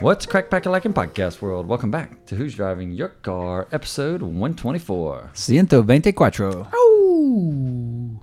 What's 0.00 0.26
crack 0.26 0.48
pack 0.48 0.64
like 0.64 0.84
in 0.84 0.94
podcast 0.94 1.42
world? 1.42 1.66
Welcome 1.66 1.90
back 1.90 2.24
to 2.26 2.36
Who's 2.36 2.54
Driving 2.54 2.92
Your 2.92 3.08
Car, 3.08 3.66
episode 3.72 4.22
124. 4.22 5.30
Ciento 5.34 5.82
veinticuatro. 5.82 6.68
Oh, 6.72 8.20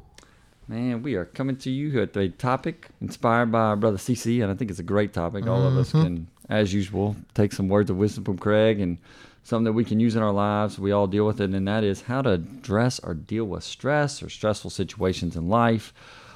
man, 0.70 1.04
we 1.04 1.16
are 1.16 1.26
coming 1.26 1.58
to 1.58 1.70
you 1.70 2.00
with 2.00 2.16
a 2.16 2.30
topic 2.30 2.88
inspired 3.02 3.52
by 3.52 3.60
our 3.60 3.76
brother 3.76 3.98
CC, 3.98 4.42
and 4.42 4.50
I 4.50 4.56
think 4.56 4.72
it's 4.72 4.80
a 4.80 4.84
great 4.84 5.12
topic. 5.12 5.48
All 5.48 5.68
of 5.68 5.76
us 5.76 5.92
mm-hmm. 5.92 6.04
can, 6.04 6.28
as 6.48 6.74
usual, 6.74 7.18
take 7.34 7.52
some 7.52 7.68
words 7.68 7.90
of 7.90 7.98
wisdom 7.98 8.24
from 8.24 8.38
Craig 8.38 8.80
and 8.80 8.98
something 9.44 9.66
that 9.66 9.74
we 9.74 9.84
can 9.84 10.00
use 10.00 10.16
in 10.16 10.24
our 10.24 10.32
lives. 10.32 10.80
We 10.80 10.94
all 10.94 11.08
deal 11.08 11.26
with 11.26 11.42
it, 11.42 11.50
and 11.50 11.68
that 11.68 11.84
is 11.84 12.04
how 12.04 12.22
to 12.22 12.30
address 12.30 13.00
or 13.00 13.14
deal 13.14 13.44
with 13.44 13.66
stress 13.66 14.24
or 14.24 14.30
stressful 14.30 14.70
situations 14.70 15.36
in 15.36 15.50
life. 15.50 15.94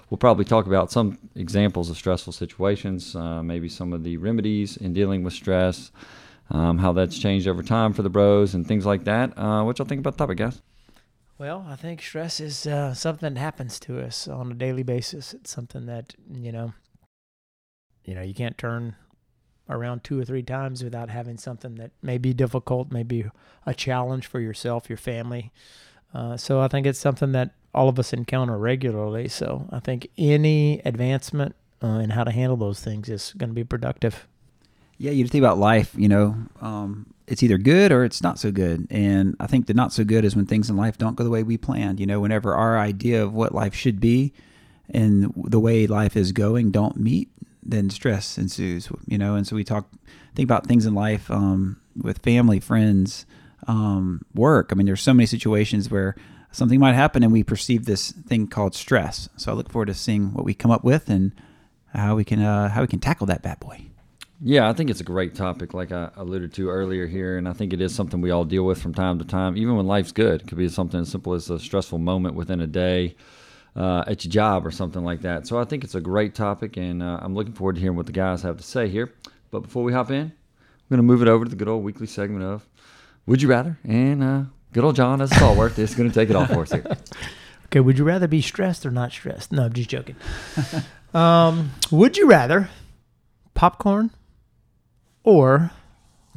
We'll 0.10 0.18
probably 0.18 0.46
talk 0.46 0.66
about 0.66 0.92
some 0.92 1.20
examples 1.36 1.90
of 1.90 1.98
stressful 1.98 2.34
situations, 2.34 3.16
uh, 3.16 3.44
maybe 3.44 3.70
some 3.70 3.94
of 3.94 4.04
the 4.04 4.18
remedies 4.18 4.76
in 4.78 4.94
dealing 4.94 5.24
with 5.24 5.34
stress, 5.34 5.92
um, 6.50 6.80
how 6.80 6.94
that's 6.94 7.20
changed 7.20 7.48
over 7.48 7.62
time 7.62 7.94
for 7.94 8.02
the 8.02 8.10
bros, 8.10 8.56
and 8.56 8.68
things 8.68 8.86
like 8.86 9.04
that. 9.04 9.38
Uh, 9.38 9.64
what 9.64 9.78
y'all 9.78 9.88
think 9.88 10.00
about 10.00 10.14
the 10.14 10.18
topic, 10.18 10.38
guys? 10.38 10.62
Well, 11.38 11.66
I 11.70 11.76
think 11.76 12.02
stress 12.02 12.40
is 12.40 12.66
uh, 12.66 12.94
something 12.94 13.34
that 13.34 13.40
happens 13.40 13.80
to 13.82 14.04
us 14.04 14.28
on 14.28 14.52
a 14.52 14.56
daily 14.56 14.84
basis. 14.84 15.34
It's 15.34 15.52
something 15.52 15.86
that 15.86 16.16
you 16.32 16.52
know, 16.52 16.74
you 18.04 18.16
know, 18.16 18.22
you 18.22 18.34
can't 18.34 18.58
turn 18.58 18.96
around 19.70 20.04
two 20.04 20.20
or 20.20 20.26
three 20.26 20.42
times 20.42 20.84
without 20.84 21.10
having 21.10 21.38
something 21.38 21.76
that 21.76 21.92
may 22.02 22.18
be 22.18 22.34
difficult, 22.34 22.92
maybe 22.92 23.26
a 23.66 23.74
challenge 23.74 24.26
for 24.26 24.40
yourself, 24.40 24.90
your 24.90 24.98
family. 24.98 25.52
Uh, 26.14 26.36
so 26.36 26.60
I 26.60 26.68
think 26.68 26.88
it's 26.88 27.00
something 27.00 27.32
that 27.34 27.54
all 27.74 27.90
of 27.90 28.00
us 28.00 28.14
encounter 28.14 28.58
regularly. 28.58 29.28
So 29.28 29.68
I 29.72 29.80
think 29.80 30.10
any 30.18 30.82
advancement 30.86 31.56
uh, 31.84 32.00
in 32.00 32.12
how 32.12 32.24
to 32.24 32.32
handle 32.32 32.58
those 32.58 32.80
things 32.80 33.10
is 33.10 33.34
going 33.38 33.50
to 33.50 33.54
be 33.54 33.64
productive. 33.64 34.28
Yeah, 34.98 35.12
you 35.12 35.26
think 35.28 35.44
about 35.44 35.58
life, 35.58 35.94
you 35.96 36.10
know, 36.10 36.36
um, 36.62 37.14
it's 37.26 37.42
either 37.42 37.58
good 37.58 37.92
or 37.92 38.04
it's 38.04 38.22
not 38.22 38.38
so 38.38 38.52
good. 38.52 38.88
And 38.90 39.36
I 39.40 39.48
think 39.48 39.68
the 39.68 39.74
not 39.74 39.94
so 39.94 40.04
good 40.04 40.26
is 40.26 40.36
when 40.36 40.46
things 40.46 40.70
in 40.70 40.76
life 40.76 40.98
don't 40.98 41.16
go 41.16 41.24
the 41.24 41.30
way 41.30 41.44
we 41.44 41.58
planned. 41.58 42.00
You 42.00 42.06
know, 42.06 42.20
whenever 42.20 42.54
our 42.54 42.78
idea 42.78 43.24
of 43.24 43.34
what 43.34 43.54
life 43.54 43.74
should 43.74 44.00
be 44.02 44.34
and 44.90 45.32
the 45.36 45.60
way 45.60 45.88
life 45.88 46.18
is 46.18 46.32
going 46.32 46.72
don't 46.72 46.98
meet, 46.98 47.30
then 47.64 47.90
stress 47.90 48.38
ensues, 48.38 48.90
you 49.06 49.18
know. 49.18 49.36
And 49.36 49.48
so 49.48 49.56
we 49.56 49.64
talk, 49.64 49.90
think 50.36 50.48
about 50.48 50.66
things 50.66 50.86
in 50.86 50.96
life 50.96 51.30
um, 51.30 51.80
with 51.96 52.18
family, 52.20 52.60
friends, 52.60 53.26
um, 53.68 54.26
work. 54.34 54.70
I 54.72 54.76
mean, 54.76 54.88
there's 54.88 55.02
so 55.02 55.14
many 55.14 55.28
situations 55.28 55.90
where 55.90 56.16
something 56.52 56.80
might 56.80 56.94
happen 56.94 57.24
and 57.24 57.32
we 57.32 57.44
perceive 57.44 57.86
this 57.86 58.12
thing 58.12 58.48
called 58.48 58.76
stress. 58.76 59.30
So 59.38 59.52
I 59.52 59.56
look 59.56 59.72
forward 59.72 59.88
to 59.88 59.94
seeing 59.94 60.34
what 60.34 60.46
we 60.46 60.54
come 60.54 60.72
up 60.72 60.84
with 60.84 61.10
and 61.10 61.32
how 61.94 62.16
we 62.16 62.24
can 62.24 62.42
uh, 62.42 62.70
how 62.70 62.82
we 62.82 62.88
can 62.88 63.00
tackle 63.00 63.28
that 63.28 63.42
bad 63.42 63.60
boy. 63.60 63.82
Yeah, 64.42 64.70
I 64.70 64.74
think 64.74 64.90
it's 64.90 65.02
a 65.02 65.06
great 65.06 65.36
topic, 65.36 65.74
like 65.74 65.92
I 65.92 66.12
alluded 66.16 66.54
to 66.54 66.70
earlier 66.70 67.08
here, 67.08 67.38
and 67.38 67.46
I 67.46 67.52
think 67.52 67.74
it 67.74 67.82
is 67.82 67.94
something 67.94 68.22
we 68.22 68.32
all 68.32 68.46
deal 68.46 68.64
with 68.64 68.82
from 68.82 68.94
time 68.94 69.20
to 69.20 69.26
time, 69.26 69.58
even 69.58 69.76
when 69.76 69.86
life's 69.86 70.14
good. 70.14 70.42
It 70.42 70.48
could 70.48 70.58
be 70.58 70.70
something 70.70 71.02
as 71.02 71.10
simple 71.10 71.34
as 71.34 71.50
a 71.50 71.60
stressful 71.60 71.98
moment 71.98 72.36
within 72.36 72.62
a 72.62 72.68
day 72.68 73.18
uh, 73.76 74.06
at 74.08 74.24
your 74.24 74.32
job 74.32 74.66
or 74.66 74.72
something 74.72 75.04
like 75.04 75.24
that. 75.24 75.46
So 75.46 75.60
I 75.60 75.66
think 75.66 75.84
it's 75.84 75.96
a 75.96 76.00
great 76.00 76.36
topic, 76.36 76.78
and 76.78 77.04
uh, 77.04 77.20
I'm 77.22 77.36
looking 77.36 77.52
forward 77.52 77.76
to 77.76 77.82
hearing 77.82 77.98
what 77.98 78.06
the 78.06 78.14
guys 78.14 78.42
have 78.44 78.56
to 78.56 78.64
say 78.64 78.88
here. 78.88 79.14
But 79.52 79.60
before 79.60 79.84
we 79.84 79.92
hop 79.92 80.10
in, 80.10 80.32
we're 80.88 80.96
going 80.96 81.06
to 81.06 81.14
move 81.14 81.22
it 81.22 81.28
over 81.28 81.44
to 81.44 81.50
the 81.50 81.58
good 81.58 81.68
old 81.68 81.84
weekly 81.84 82.08
segment 82.08 82.46
of 82.46 82.66
Would 83.26 83.42
You 83.42 83.50
Rather? 83.50 83.78
And 83.84 84.24
uh, 84.24 84.44
good 84.74 84.84
old 84.84 84.96
John, 84.96 85.22
as 85.22 85.30
Stallworth, 85.32 85.78
is 85.80 85.96
going 85.96 86.10
to 86.10 86.14
take 86.16 86.30
it 86.30 86.36
all 86.36 86.46
for 86.46 86.62
us 86.62 86.72
here. 86.72 86.86
Okay, 87.66 87.82
would 87.82 88.00
you 88.00 88.04
rather 88.04 88.28
be 88.28 88.42
stressed 88.42 88.84
or 88.84 88.90
not 88.90 89.12
stressed? 89.12 89.52
No, 89.52 89.64
I'm 89.66 89.74
just 89.74 89.92
joking. 89.92 90.16
um, 91.14 91.70
would 91.92 92.18
you 92.18 92.28
rather 92.28 92.68
popcorn 93.54 94.10
or 95.24 95.70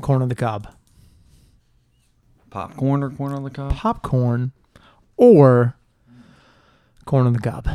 corn 0.03 0.21
on 0.21 0.29
the 0.29 0.35
cob? 0.35 0.69
Popcorn 2.51 3.03
or 3.03 3.09
corn 3.09 3.33
on 3.33 3.45
the 3.45 3.51
cob? 3.51 3.73
Popcorn 3.73 4.53
or 5.17 5.75
corn 7.07 7.27
on 7.27 7.33
the 7.33 7.39
cob? 7.41 7.67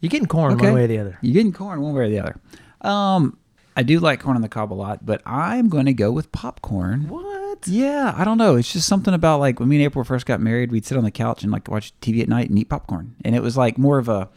You're 0.00 0.10
getting 0.10 0.28
corn 0.28 0.52
Okay. 0.52 0.66
one 0.66 0.74
way 0.74 0.84
or 0.84 0.86
the 0.86 0.98
other. 0.98 1.18
You're 1.22 1.34
getting 1.34 1.52
corn 1.52 1.80
one 1.80 1.92
way 1.92 2.04
or 2.04 2.08
the 2.08 2.20
other. 2.20 2.36
Um, 2.82 3.36
I 3.76 3.82
do 3.82 3.98
like 3.98 4.20
corn 4.20 4.36
on 4.36 4.42
the 4.42 4.48
cob 4.48 4.72
a 4.72 4.74
lot, 4.74 5.04
but 5.04 5.22
I'm 5.26 5.68
going 5.68 5.86
to 5.86 5.92
go 5.92 6.12
with 6.12 6.30
popcorn. 6.30 7.08
What? 7.08 7.33
Yeah, 7.66 8.14
I 8.16 8.24
don't 8.24 8.38
know. 8.38 8.56
It's 8.56 8.72
just 8.72 8.88
something 8.88 9.14
about 9.14 9.40
like 9.40 9.60
when 9.60 9.68
me 9.68 9.76
and 9.76 9.84
April 9.84 10.04
first 10.04 10.26
got 10.26 10.40
married, 10.40 10.70
we'd 10.72 10.84
sit 10.84 10.98
on 10.98 11.04
the 11.04 11.10
couch 11.10 11.42
and 11.42 11.52
like 11.52 11.68
watch 11.68 11.92
TV 12.00 12.22
at 12.22 12.28
night 12.28 12.48
and 12.48 12.58
eat 12.58 12.68
popcorn, 12.68 13.16
and 13.24 13.34
it 13.34 13.42
was 13.42 13.56
like 13.56 13.78
more 13.78 13.98
of 13.98 14.08
a 14.08 14.28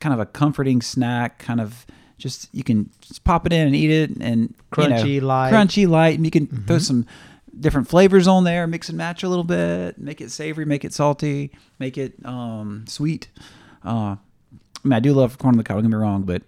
kind 0.00 0.12
of 0.12 0.20
a 0.20 0.26
comforting 0.26 0.82
snack, 0.82 1.38
kind 1.38 1.60
of 1.60 1.86
just 2.18 2.48
you 2.54 2.64
can 2.64 2.90
just 3.00 3.24
pop 3.24 3.46
it 3.46 3.52
in 3.52 3.66
and 3.66 3.76
eat 3.76 3.90
it, 3.90 4.10
and 4.20 4.54
you 4.78 4.88
know, 4.88 4.96
Crunchy, 4.96 5.22
light. 5.22 5.52
crunchy 5.52 5.88
light, 5.88 6.16
and 6.16 6.24
you 6.24 6.30
can 6.30 6.46
throw 6.66 6.78
some 6.78 7.06
different 7.58 7.88
flavors 7.88 8.26
on 8.26 8.44
there, 8.44 8.66
mix 8.66 8.88
and 8.88 8.98
match 8.98 9.22
a 9.22 9.28
little 9.28 9.44
bit, 9.44 9.98
make 9.98 10.20
it 10.20 10.30
savory, 10.30 10.64
make 10.64 10.84
it 10.84 10.92
salty, 10.92 11.52
make 11.78 11.96
it 11.98 12.14
um, 12.24 12.84
sweet. 12.86 13.28
Uh, 13.84 14.16
I 14.16 14.18
mean, 14.84 14.92
I 14.92 15.00
do 15.00 15.12
love 15.12 15.38
corn 15.38 15.54
on 15.54 15.58
the 15.58 15.64
cob. 15.64 15.76
Don't 15.76 15.84
get 15.84 15.90
me 15.90 15.96
wrong, 15.96 16.22
but 16.22 16.42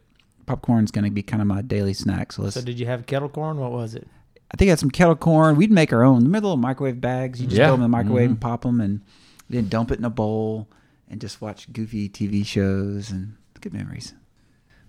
popcorn's 0.47 0.91
going 0.91 1.05
to 1.05 1.10
be 1.10 1.22
kind 1.22 1.41
of 1.41 1.47
my 1.49 1.62
daily 1.62 1.95
snack. 1.95 2.33
So 2.33 2.43
let's. 2.43 2.55
So 2.55 2.62
did 2.62 2.78
you 2.78 2.87
have 2.87 3.06
kettle 3.06 3.28
corn? 3.28 3.59
What 3.59 3.72
was 3.72 3.95
it? 3.95 4.09
I 4.50 4.56
think 4.56 4.69
I 4.69 4.70
had 4.72 4.78
some 4.78 4.91
kettle 4.91 5.16
corn. 5.16 5.56
We'd 5.56 5.70
make 5.70 5.92
our 5.92 6.03
own. 6.04 6.16
Remember 6.25 6.41
the 6.41 6.47
little 6.48 6.56
microwave 6.56 7.00
bags? 7.00 7.41
You 7.41 7.47
just 7.47 7.59
Yeah. 7.59 7.66
throw 7.66 7.72
them 7.76 7.81
in 7.84 7.91
the 7.91 7.97
microwave 7.97 8.28
Mhm. 8.28 8.32
and 8.32 8.41
pop 8.41 8.62
them, 8.62 8.81
and 8.81 9.00
then 9.50 9.69
dump 9.69 9.91
it 9.91 9.98
in 9.98 10.04
a 10.04 10.10
bowl 10.10 10.69
and 11.10 11.20
just 11.20 11.41
watch 11.41 11.72
goofy 11.72 12.09
TV 12.09 12.42
shows 12.44 13.10
and 13.10 13.34
good 13.60 13.72
memories. 13.75 14.14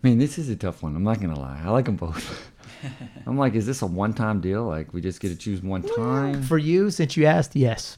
Man, 0.02 0.18
this 0.18 0.38
is 0.38 0.48
a 0.50 0.56
tough 0.56 0.82
one. 0.82 0.96
I'm 0.96 1.04
not 1.04 1.20
gonna 1.20 1.38
lie. 1.40 1.62
I 1.64 1.70
like 1.72 1.86
them 1.86 1.98
both. 1.98 2.52
I'm 3.28 3.38
like, 3.38 3.54
is 3.56 3.66
this 3.66 3.82
a 3.82 3.86
one-time 3.86 4.40
deal? 4.40 4.64
Like 4.66 4.94
we 4.94 5.02
just 5.02 5.20
get 5.20 5.30
to 5.30 5.36
choose 5.36 5.62
one 5.62 5.82
time? 5.82 6.42
For 6.44 6.58
you, 6.58 6.90
since 6.90 7.18
you 7.18 7.26
asked, 7.26 7.54
yes. 7.56 7.98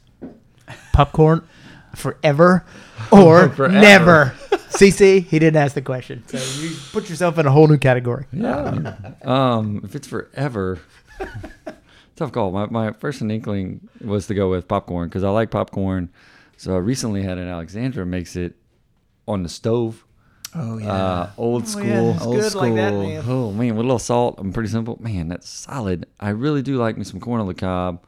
Popcorn 0.92 1.42
forever 1.94 2.64
or 3.12 3.48
Forever. 3.50 3.68
never. 3.68 4.34
CC, 4.70 5.20
he 5.20 5.38
didn't 5.38 5.56
ask 5.62 5.74
the 5.74 5.82
question. 5.82 6.24
So 6.26 6.38
you 6.60 6.74
put 6.92 7.08
yourself 7.10 7.38
in 7.38 7.46
a 7.46 7.50
whole 7.52 7.68
new 7.68 7.76
category. 7.78 8.24
Yeah. 8.32 8.94
um, 9.22 9.82
if 9.84 9.94
it's 9.94 10.08
forever, 10.08 10.78
tough 12.16 12.32
call. 12.32 12.50
My 12.50 12.66
my 12.66 12.92
first 12.92 13.20
inkling 13.22 13.88
was 14.00 14.26
to 14.28 14.34
go 14.34 14.50
with 14.50 14.68
popcorn 14.68 15.08
because 15.08 15.24
I 15.24 15.30
like 15.30 15.50
popcorn. 15.50 16.10
So 16.56 16.74
I 16.74 16.78
recently 16.78 17.22
had 17.22 17.38
an 17.38 17.48
Alexandra 17.48 18.06
makes 18.06 18.36
it 18.36 18.54
on 19.26 19.42
the 19.42 19.48
stove. 19.48 20.04
Oh 20.54 20.76
yeah, 20.78 20.92
Uh, 20.92 21.30
old 21.38 21.66
school, 21.66 21.84
yeah, 21.86 22.18
old 22.20 22.36
good 22.36 22.50
school. 22.50 22.60
like 22.62 22.74
that, 22.74 22.92
man. 22.92 23.24
Oh 23.26 23.50
man, 23.52 23.68
with 23.74 23.78
a 23.84 23.88
little 23.88 23.98
salt. 23.98 24.36
I'm 24.38 24.52
pretty 24.52 24.68
simple. 24.68 24.98
Man, 25.00 25.28
that's 25.28 25.48
solid. 25.48 26.06
I 26.20 26.28
really 26.30 26.62
do 26.62 26.76
like 26.76 26.96
me 26.98 27.04
some 27.04 27.20
corn 27.20 27.40
on 27.40 27.46
the 27.46 27.54
cob. 27.54 28.04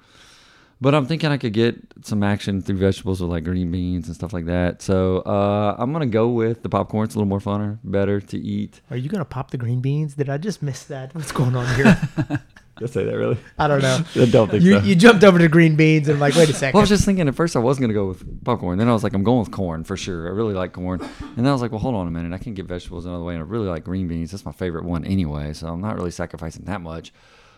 But 0.81 0.95
I'm 0.95 1.07
thinking 1.07 1.31
I 1.31 1.39
could 1.39 1.55
get 1.55 1.77
some 2.03 2.23
action 2.23 2.61
through 2.61 2.77
vegetables 2.77 3.23
with 3.23 3.31
like 3.31 3.45
green 3.45 3.71
beans 3.71 4.07
and 4.09 4.15
stuff 4.15 4.35
like 4.35 4.45
that. 4.47 4.83
So 4.83 5.21
uh, 5.21 5.75
I'm 5.79 5.93
gonna 5.95 6.05
go 6.05 6.29
with 6.29 6.63
the 6.63 6.69
popcorn. 6.69 7.05
It's 7.07 7.15
a 7.15 7.19
little 7.19 7.29
more 7.29 7.39
funner, 7.41 7.79
better 7.83 8.21
to 8.21 8.39
eat. 8.39 8.83
Are 8.91 8.97
you 8.97 9.09
gonna 9.09 9.25
pop 9.25 9.51
the 9.51 9.57
green 9.57 9.81
beans? 9.81 10.15
Did 10.15 10.29
I 10.29 10.37
just 10.37 10.63
miss 10.63 10.85
that? 10.85 11.15
What's 11.15 11.33
going 11.33 11.57
on 11.57 11.75
here? 11.77 12.43
Did 12.77 12.91
I 12.91 12.93
say 12.93 13.05
that 13.05 13.17
really? 13.17 13.39
I 13.59 13.69
don't 13.69 13.83
know. 13.83 14.01
I 14.23 14.25
don't 14.27 14.51
think 14.51 14.63
You, 14.65 14.81
so. 14.81 14.85
you 14.85 14.97
jumped 14.97 15.23
over 15.23 15.39
to 15.39 15.49
green 15.49 15.77
beans 15.77 16.09
and 16.09 16.17
I'm 16.17 16.21
like, 16.21 16.35
wait 16.35 16.49
a 16.49 16.53
second. 16.53 16.75
Well, 16.75 16.81
I 16.81 16.83
was 16.83 16.89
just 16.89 17.05
thinking 17.05 17.29
at 17.29 17.35
first 17.37 17.55
I 17.55 17.61
wasn't 17.61 17.83
gonna 17.85 17.95
go 17.95 18.07
with 18.07 18.45
popcorn. 18.45 18.79
Then 18.79 18.89
I 18.89 18.93
was 18.93 19.05
like, 19.05 19.15
I'm 19.15 19.23
going 19.23 19.39
with 19.41 19.53
corn 19.53 19.85
for 19.85 19.97
sure. 19.97 20.27
I 20.27 20.31
really 20.33 20.55
like 20.55 20.73
corn. 20.73 21.01
And 21.01 21.37
then 21.37 21.47
I 21.47 21.53
was 21.53 21.63
like, 21.63 21.71
well, 21.71 21.81
hold 21.81 21.95
on 21.95 22.09
a 22.09 22.11
minute. 22.11 22.33
I 22.33 22.39
can 22.39 22.53
get 22.55 22.67
vegetables 22.67 23.05
another 23.07 23.23
way, 23.23 23.35
and 23.35 23.43
I 23.43 23.47
really 23.47 23.69
like 23.69 23.85
green 23.85 24.09
beans. 24.09 24.33
That's 24.33 24.45
my 24.45 24.53
favorite 24.53 24.85
one 24.85 25.05
anyway. 25.05 25.53
So 25.53 25.69
I'm 25.69 25.81
not 25.81 25.95
really 25.97 26.11
sacrificing 26.11 26.65
that 26.65 26.81
much. 26.81 27.13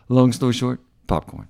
Long 0.09 0.33
story 0.33 0.53
short, 0.53 0.81
popcorn? 1.07 1.49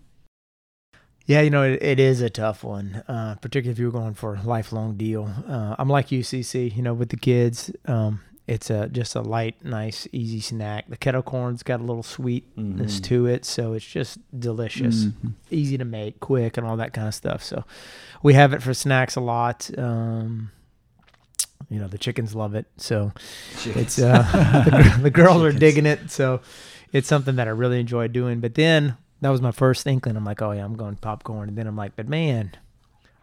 Yeah, 1.26 1.40
you 1.40 1.50
know, 1.50 1.64
it, 1.64 1.82
it 1.82 1.98
is 1.98 2.20
a 2.20 2.30
tough 2.30 2.62
one, 2.62 3.02
uh, 3.08 3.34
particularly 3.40 3.72
if 3.72 3.80
you're 3.80 3.90
going 3.90 4.14
for 4.14 4.36
a 4.36 4.42
lifelong 4.42 4.96
deal. 4.96 5.28
Uh, 5.48 5.74
I'm 5.76 5.88
like 5.88 6.08
UCC, 6.08 6.76
you 6.76 6.82
know, 6.82 6.94
with 6.94 7.08
the 7.08 7.16
kids. 7.16 7.72
Um, 7.86 8.20
it's 8.46 8.70
a 8.70 8.88
just 8.88 9.14
a 9.16 9.20
light, 9.22 9.64
nice, 9.64 10.06
easy 10.12 10.40
snack. 10.40 10.88
The 10.88 10.96
kettle 10.96 11.22
corn's 11.22 11.62
got 11.62 11.80
a 11.80 11.82
little 11.82 12.02
sweetness 12.04 13.00
Mhm. 13.00 13.04
to 13.04 13.26
it, 13.26 13.44
so 13.44 13.72
it's 13.72 13.84
just 13.86 14.18
delicious, 14.38 15.06
Mhm. 15.06 15.32
easy 15.50 15.76
to 15.78 15.84
make, 15.84 16.20
quick, 16.20 16.56
and 16.56 16.66
all 16.66 16.76
that 16.76 16.92
kind 16.92 17.08
of 17.08 17.14
stuff. 17.14 17.42
So 17.42 17.64
we 18.22 18.34
have 18.34 18.52
it 18.52 18.62
for 18.62 18.72
snacks 18.74 19.16
a 19.16 19.20
lot. 19.20 19.68
Um, 19.76 20.50
you 21.68 21.80
know, 21.80 21.88
the 21.88 21.98
chickens 21.98 22.34
love 22.34 22.54
it, 22.54 22.66
so 22.76 23.12
it's 23.64 23.98
uh, 23.98 24.22
the, 24.96 25.02
the 25.02 25.10
girls 25.10 25.42
are 25.42 25.52
digging 25.52 25.86
it. 25.86 26.10
So 26.12 26.40
it's 26.92 27.08
something 27.08 27.36
that 27.36 27.48
I 27.48 27.50
really 27.50 27.80
enjoy 27.80 28.06
doing. 28.08 28.38
But 28.40 28.54
then 28.54 28.96
that 29.22 29.30
was 29.30 29.42
my 29.42 29.50
first 29.50 29.84
inkling. 29.86 30.16
I'm 30.16 30.24
like, 30.24 30.40
oh 30.42 30.52
yeah, 30.52 30.64
I'm 30.64 30.76
going 30.76 30.94
popcorn. 30.96 31.48
And 31.48 31.58
then 31.58 31.66
I'm 31.66 31.74
like, 31.76 31.96
but 31.96 32.08
man, 32.08 32.52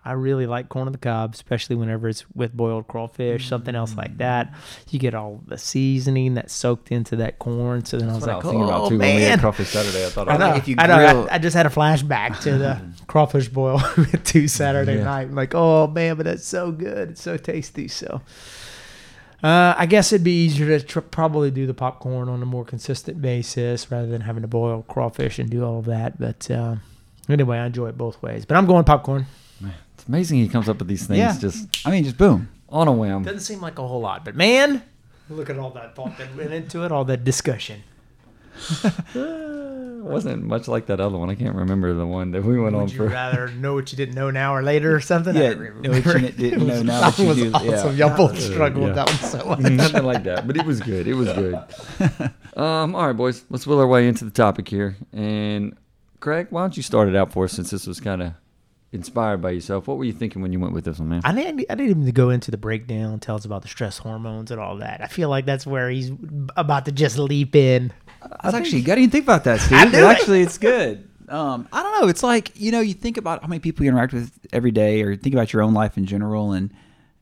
I 0.06 0.12
really 0.14 0.46
like 0.48 0.68
corn 0.68 0.88
on 0.88 0.92
the 0.92 0.98
cob, 0.98 1.34
especially 1.34 1.78
whenever 1.78 2.10
it's 2.10 2.26
with 2.36 2.52
boiled 2.54 2.90
crawfish, 2.90 3.48
something 3.48 3.74
else 3.74 3.96
like 3.96 4.18
that. 4.18 4.54
You 4.90 5.00
get 5.00 5.16
all 5.16 5.42
the 5.48 5.58
seasoning 5.58 6.34
that's 6.34 6.54
soaked 6.54 6.92
into 6.92 7.16
that 7.18 7.40
corn. 7.40 7.86
So 7.86 7.98
then 7.98 8.10
I 8.10 8.16
was 8.16 8.28
like, 8.28 8.44
I 8.44 8.48
was 8.48 8.56
oh 8.56 8.64
about 8.64 8.90
too 8.90 8.98
when 9.00 9.16
we 9.16 9.22
had 9.22 9.30
man. 9.30 9.40
crawfish 9.40 9.70
Saturday. 9.70 10.06
I 10.06 10.10
thought 10.10 10.28
I 10.28 10.34
I 10.34 10.38
know. 10.38 10.56
if 10.56 10.68
you 10.68 10.76
I 10.78 10.88
know. 10.88 11.28
I, 11.30 11.36
I 11.36 11.38
just 11.38 11.56
had 11.56 11.66
a 11.66 11.70
flashback 11.70 12.42
to 12.42 12.58
the 12.58 12.82
crawfish 13.08 13.48
boil 13.48 13.80
to 14.26 14.48
Saturday 14.50 14.98
Yeah. 14.98 15.04
night. 15.06 15.22
I'm 15.30 15.36
like, 15.36 15.56
oh 15.56 15.88
man, 15.88 16.18
but 16.18 16.26
that's 16.26 16.46
so 16.46 16.72
good. 16.74 17.12
It's 17.12 17.22
so 17.22 17.38
tasty. 17.38 17.88
So, 17.88 18.20
uh, 19.42 19.74
I 19.78 19.86
guess 19.86 20.12
it'd 20.14 20.24
be 20.24 20.46
easier 20.46 20.80
to 20.80 20.86
tr- 20.86 21.00
probably 21.00 21.52
do 21.52 21.66
the 21.66 21.74
popcorn 21.74 22.30
on 22.30 22.42
a 22.42 22.46
more 22.46 22.64
consistent 22.66 23.22
basis 23.22 23.92
rather 23.92 24.08
than 24.08 24.22
having 24.22 24.42
to 24.42 24.48
boil 24.48 24.84
crawfish 24.88 25.40
and 25.40 25.50
do 25.50 25.64
all 25.66 25.80
of 25.80 25.86
that. 25.86 26.20
But 26.20 26.50
uh, 26.50 26.76
anyway, 27.28 27.58
I 27.58 27.66
enjoy 27.68 27.90
it 27.90 27.98
both 27.98 28.22
ways. 28.22 28.46
But 28.46 28.58
I'm 28.58 28.66
going 28.66 28.84
popcorn. 28.86 29.26
It's 29.96 30.08
amazing 30.08 30.40
he 30.40 30.50
comes 30.50 30.68
up 30.70 30.80
with 30.80 30.88
these 30.88 31.06
things 31.08 31.20
Yeah. 31.20 31.38
just 31.40 31.86
I 31.88 31.92
mean, 31.92 32.04
just 32.04 32.18
boom. 32.18 32.50
on 32.70 32.88
a 32.88 32.92
whim. 32.92 33.24
Doesn't 33.24 33.40
seem 33.42 33.62
like 33.62 33.80
a 33.80 33.88
whole 33.88 34.02
lot, 34.02 34.26
but 34.26 34.36
man, 34.36 34.84
look 35.30 35.50
at 35.50 35.58
all 35.60 35.70
that 35.72 35.96
thought 35.96 36.18
that 36.18 36.36
went 36.36 36.52
into 36.60 36.84
it, 36.84 36.92
all 36.92 37.06
that 37.06 37.24
discussion. 37.24 37.84
it 39.16 40.04
wasn't 40.04 40.44
much 40.44 40.68
like 40.68 40.86
that 40.88 41.00
other 41.00 41.18
one. 41.18 41.30
I 41.30 41.36
can't 41.36 41.56
remember 41.56 41.94
the 41.94 42.06
one 42.06 42.32
that 42.32 42.44
we 42.44 42.60
went 42.60 42.76
on 42.76 42.84
Would 42.84 42.92
you 42.92 42.98
for. 42.98 43.08
rather 43.08 43.48
know 43.50 43.74
what 43.74 43.92
you 43.92 43.98
didn't 43.98 44.16
know 44.16 44.30
now 44.30 44.54
or 44.54 44.62
later 44.62 44.96
or 44.96 45.00
something? 45.02 45.36
I 45.36 45.42
Yeah, 45.42 45.54
don't 45.56 45.82
know 45.82 45.90
what 45.92 46.06
you 46.06 46.30
didn't 46.30 46.68
know 46.68 46.74
It 46.74 46.78
was- 46.78 46.84
now 46.84 47.00
that 47.02 47.16
that 47.16 47.22
you 47.24 47.28
was 47.30 47.38
do. 47.38 47.44
Yeah. 47.50 47.74
awesome. 47.74 47.96
Y'all 47.98 48.18
both 48.18 48.40
struggled 48.40 48.82
Yeah. 48.82 48.88
with 48.88 48.96
that 48.96 49.08
one 49.08 49.18
so 49.32 49.46
much. 49.46 49.60
Nothing 49.60 50.04
like 50.06 50.24
that, 50.26 50.46
but 50.46 50.58
it 50.58 50.66
was 50.66 50.82
good. 50.82 51.08
It 51.08 51.14
was 51.16 51.30
good. 51.34 51.56
Um, 52.56 52.94
all 52.96 53.08
right, 53.08 53.14
boys, 53.18 53.44
let's 53.50 53.66
wheel 53.66 53.80
our 53.80 53.88
way 53.88 54.08
into 54.08 54.26
the 54.26 54.32
topic 54.32 54.68
here. 54.68 54.98
And 55.12 55.76
Craig, 56.20 56.48
why 56.52 56.62
don't 56.62 56.78
you 56.78 56.84
start 56.84 57.10
it 57.10 57.16
out 57.16 57.32
for 57.32 57.46
us 57.46 57.54
since 57.54 57.72
this 57.72 57.88
was 57.88 58.00
kind 58.00 58.22
of 58.22 58.34
inspired 58.94 59.42
by 59.42 59.52
yourself? 59.52 59.88
What 59.88 59.98
were 59.98 60.04
you 60.04 60.14
thinking 60.14 60.42
when 60.42 60.54
you 60.54 60.60
went 60.60 60.74
with 60.74 60.86
this 60.86 61.00
one, 61.00 61.10
man? 61.10 61.22
I 61.26 61.34
didn't. 61.34 61.66
I 61.70 61.76
didn't 61.76 62.02
even 62.02 62.14
go 62.14 62.30
into 62.30 62.52
the 62.52 62.58
breakdown. 62.58 63.20
Tell 63.20 63.36
us 63.36 63.44
about 63.44 63.64
the 63.64 63.68
stress 63.68 63.98
hormones 63.98 64.52
and 64.52 64.62
all 64.62 64.78
that. 64.78 65.02
I 65.02 65.08
feel 65.08 65.30
like 65.30 65.46
that's 65.46 65.66
where 65.66 65.90
he's 65.90 66.12
about 66.56 66.86
to 66.86 66.92
just 66.92 67.18
leap 67.18 67.56
in. 67.56 67.92
That's 68.42 68.56
actually 68.56 68.80
you 68.80 68.86
got 68.86 68.96
to 68.96 69.02
even 69.02 69.12
think 69.12 69.26
about 69.26 69.44
that, 69.44 69.60
Steve. 69.62 69.78
I 69.78 69.86
knew 69.86 69.98
it. 69.98 70.04
actually, 70.04 70.42
it's 70.42 70.58
good. 70.58 71.10
Um, 71.28 71.68
I 71.74 71.82
don't 71.82 72.02
know. 72.02 72.08
It's 72.08 72.24
like 72.24 72.52
you 72.56 72.72
know, 72.72 72.80
you 72.80 72.94
think 72.94 73.18
about 73.18 73.42
how 73.42 73.48
many 73.48 73.60
people 73.60 73.84
you 73.84 73.92
interact 73.92 74.14
with 74.14 74.32
every 74.54 74.72
day, 74.72 75.02
or 75.02 75.16
think 75.16 75.34
about 75.34 75.52
your 75.52 75.62
own 75.62 75.74
life 75.74 75.98
in 75.98 76.06
general, 76.06 76.52
and 76.52 76.72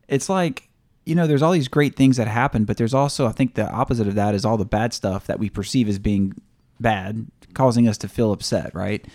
it's 0.07 0.29
like 0.29 0.68
you 1.06 1.15
know, 1.15 1.25
there's 1.25 1.41
all 1.41 1.51
these 1.51 1.68
great 1.68 1.95
things 1.95 2.18
that 2.18 2.27
happen, 2.27 2.63
but 2.63 2.77
there's 2.77 2.94
also, 2.94 3.25
I 3.25 3.31
think, 3.31 3.56
the 3.56 3.69
opposite 3.71 4.07
of 4.07 4.15
that 4.15 4.35
is 4.35 4.45
all 4.45 4.57
the 4.57 4.65
bad 4.65 4.94
stuff 4.94 5.25
that 5.25 5.39
we 5.39 5.50
perceive 5.50 5.89
as 5.89 5.97
being 5.97 6.35
bad, 6.79 7.25
causing 7.53 7.88
us 7.88 7.97
to 8.00 8.07
feel 8.07 8.31
upset. 8.31 8.75
Right? 8.75 9.06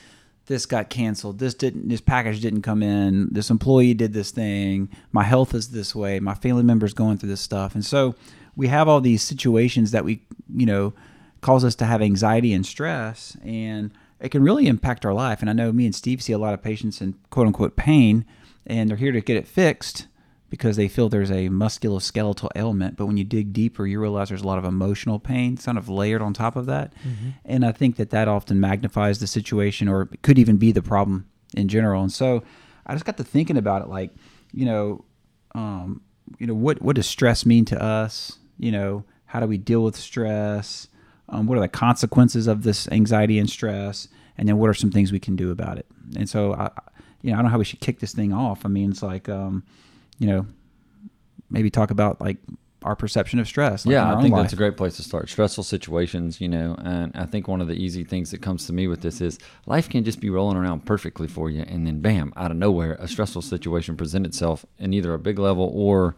This 0.46 0.66
got 0.66 0.90
canceled. 0.90 1.38
This 1.38 1.54
didn't. 1.54 1.88
This 1.88 2.00
package 2.00 2.40
didn't 2.40 2.62
come 2.62 2.82
in. 2.82 3.28
This 3.32 3.50
employee 3.50 3.94
did 3.94 4.12
this 4.12 4.30
thing. 4.30 4.88
My 5.12 5.24
health 5.24 5.54
is 5.54 5.70
this 5.70 5.94
way. 5.94 6.20
My 6.20 6.34
family 6.34 6.62
members 6.62 6.94
going 6.94 7.18
through 7.18 7.30
this 7.30 7.40
stuff, 7.40 7.74
and 7.74 7.84
so 7.84 8.14
we 8.54 8.68
have 8.68 8.88
all 8.88 9.00
these 9.00 9.22
situations 9.22 9.90
that 9.90 10.04
we, 10.04 10.22
you 10.54 10.64
know, 10.64 10.94
cause 11.40 11.64
us 11.64 11.74
to 11.76 11.84
have 11.84 12.02
anxiety 12.02 12.52
and 12.52 12.66
stress 12.66 13.36
and 13.44 13.92
it 14.18 14.30
can 14.30 14.42
really 14.42 14.66
impact 14.66 15.04
our 15.04 15.14
life 15.14 15.40
and 15.40 15.50
i 15.50 15.52
know 15.52 15.70
me 15.70 15.84
and 15.84 15.94
steve 15.94 16.20
see 16.22 16.32
a 16.32 16.38
lot 16.38 16.54
of 16.54 16.62
patients 16.62 17.00
in 17.00 17.14
quote 17.30 17.46
unquote 17.46 17.76
pain 17.76 18.24
and 18.66 18.90
they're 18.90 18.96
here 18.96 19.12
to 19.12 19.20
get 19.20 19.36
it 19.36 19.46
fixed 19.46 20.06
because 20.48 20.76
they 20.76 20.88
feel 20.88 21.08
there's 21.08 21.30
a 21.30 21.48
musculoskeletal 21.48 22.48
ailment 22.54 22.96
but 22.96 23.06
when 23.06 23.16
you 23.16 23.24
dig 23.24 23.52
deeper 23.52 23.86
you 23.86 24.00
realize 24.00 24.28
there's 24.28 24.42
a 24.42 24.46
lot 24.46 24.58
of 24.58 24.64
emotional 24.64 25.18
pain 25.18 25.56
kind 25.56 25.76
of 25.78 25.88
layered 25.88 26.22
on 26.22 26.32
top 26.32 26.56
of 26.56 26.66
that. 26.66 26.92
And 27.44 27.64
i 27.64 27.72
think 27.72 27.96
that 27.96 28.10
that 28.10 28.28
often 28.28 28.60
magnifies 28.60 29.18
the 29.18 29.26
situation 29.26 29.88
or 29.88 30.06
could 30.22 30.38
even 30.38 30.56
be 30.56 30.72
the 30.72 30.82
problem 30.82 31.26
in 31.56 31.68
general. 31.68 32.02
And 32.02 32.12
so 32.12 32.42
i 32.86 32.92
just 32.92 33.04
got 33.04 33.16
to 33.16 33.24
thinking 33.24 33.56
about 33.56 33.82
it 33.82 33.88
like 33.88 34.10
you 34.52 34.64
know 34.64 35.04
um, 35.54 36.02
you 36.38 36.46
know 36.46 36.54
what 36.54 36.82
what 36.82 36.96
does 36.96 37.06
stress 37.06 37.46
mean 37.46 37.64
to 37.66 37.80
us? 37.82 38.38
You 38.58 38.72
know 38.72 39.04
how 39.26 39.40
do 39.40 39.46
we 39.46 39.58
deal 39.58 39.82
with 39.82 39.96
stress? 39.96 40.88
Um, 41.28 41.46
what 41.46 41.58
are 41.58 41.60
the 41.62 41.68
consequences 41.68 42.46
of 42.46 42.62
this 42.62 42.86
anxiety 42.88 43.38
and 43.38 43.50
stress? 43.50 44.06
And 44.38 44.46
then 44.48 44.58
what 44.58 44.68
are 44.70 44.74
some 44.74 44.90
things 44.92 45.10
we 45.12 45.18
can 45.18 45.34
do 45.34 45.50
about 45.50 45.78
it? 45.78 45.86
And 46.16 46.28
so 46.28 46.52
i 46.54 46.66
I- 46.66 46.70
you 47.22 47.30
know 47.32 47.38
i 47.38 47.38
don't 47.38 47.46
know 47.46 47.50
how 47.52 47.58
we 47.58 47.64
should 47.64 47.80
kick 47.80 47.98
this 48.00 48.12
thing 48.12 48.32
off. 48.32 48.64
I 48.64 48.68
mean 48.68 48.90
it's 48.90 49.02
like 49.02 49.28
um, 49.28 49.64
you 50.18 50.26
know 50.26 50.46
maybe 51.50 51.70
talk 51.70 51.90
about 51.90 52.20
like 52.20 52.38
our 52.82 52.94
perception 52.94 53.40
of 53.40 53.48
stress 53.48 53.84
like 53.84 53.94
yeah, 53.94 54.14
I 54.14 54.20
think 54.20 54.32
life. 54.32 54.42
that's 54.42 54.52
a 54.52 54.56
great 54.56 54.76
place 54.76 54.96
to 54.96 55.02
start. 55.02 55.28
Stressful 55.28 55.64
situations, 55.64 56.40
you 56.40 56.48
know, 56.48 56.76
and 56.78 57.10
I 57.16 57.26
think 57.26 57.48
one 57.48 57.60
of 57.60 57.66
the 57.66 57.74
easy 57.74 58.04
things 58.04 58.30
that 58.30 58.40
comes 58.42 58.66
to 58.66 58.72
me 58.72 58.86
with 58.86 59.00
this 59.00 59.20
is 59.20 59.38
life 59.66 59.88
can 59.88 60.04
just 60.04 60.20
be 60.20 60.30
rolling 60.30 60.56
around 60.56 60.86
perfectly 60.86 61.26
for 61.26 61.50
you, 61.50 61.62
and 61.62 61.86
then 61.86 62.00
bam, 62.00 62.32
out 62.36 62.52
of 62.52 62.56
nowhere, 62.56 62.96
a 63.00 63.08
stressful 63.08 63.42
situation 63.42 63.96
present 63.96 64.24
itself 64.24 64.64
in 64.78 64.92
either 64.92 65.14
a 65.14 65.18
big 65.18 65.38
level 65.38 65.70
or 65.74 66.14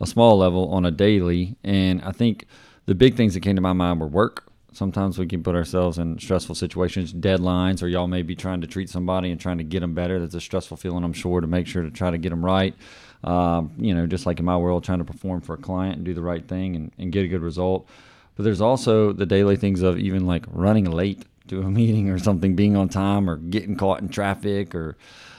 a 0.00 0.06
small 0.06 0.38
level 0.38 0.68
on 0.72 0.84
a 0.84 0.90
daily. 0.90 1.56
And 1.64 2.02
I 2.02 2.12
think 2.12 2.46
the 2.86 2.94
big 2.94 3.16
things 3.16 3.34
that 3.34 3.40
came 3.40 3.56
to 3.56 3.62
my 3.62 3.72
mind 3.72 4.00
were 4.00 4.06
work. 4.06 4.44
Sometimes 4.72 5.18
we 5.18 5.26
can 5.26 5.42
put 5.42 5.54
ourselves 5.54 5.98
in 5.98 6.18
stressful 6.18 6.54
situations, 6.54 7.12
deadlines, 7.12 7.82
or 7.82 7.88
y'all 7.88 8.06
may 8.06 8.22
be 8.22 8.34
trying 8.34 8.60
to 8.62 8.66
treat 8.66 8.88
somebody 8.88 9.30
and 9.30 9.40
trying 9.40 9.58
to 9.58 9.64
get 9.64 9.80
them 9.80 9.92
better. 9.92 10.18
That's 10.18 10.34
a 10.34 10.40
stressful 10.40 10.78
feeling, 10.78 11.04
I'm 11.04 11.12
sure, 11.12 11.40
to 11.40 11.46
make 11.46 11.66
sure 11.66 11.82
to 11.82 11.90
try 11.90 12.10
to 12.10 12.16
get 12.18 12.30
them 12.30 12.44
right. 12.44 12.74
Um, 13.24 13.72
you 13.78 13.94
know, 13.94 14.06
just 14.06 14.26
like 14.26 14.40
in 14.40 14.44
my 14.44 14.56
world, 14.56 14.82
trying 14.82 14.98
to 14.98 15.04
perform 15.04 15.40
for 15.42 15.54
a 15.54 15.58
client 15.58 15.96
and 15.96 16.04
do 16.04 16.12
the 16.12 16.22
right 16.22 16.46
thing 16.46 16.74
and, 16.74 16.92
and 16.98 17.12
get 17.12 17.24
a 17.24 17.28
good 17.28 17.42
result. 17.42 17.88
But 18.36 18.44
there's 18.44 18.60
also 18.60 19.12
the 19.12 19.26
daily 19.26 19.56
things 19.56 19.82
of 19.82 19.98
even 19.98 20.26
like 20.26 20.44
running 20.48 20.90
late 20.90 21.24
to 21.48 21.62
a 21.62 21.70
meeting 21.70 22.10
or 22.10 22.18
something, 22.18 22.56
being 22.56 22.76
on 22.76 22.88
time 22.88 23.28
or 23.28 23.36
getting 23.36 23.76
caught 23.76 24.00
in 24.00 24.08
traffic 24.08 24.74
or 24.74 24.96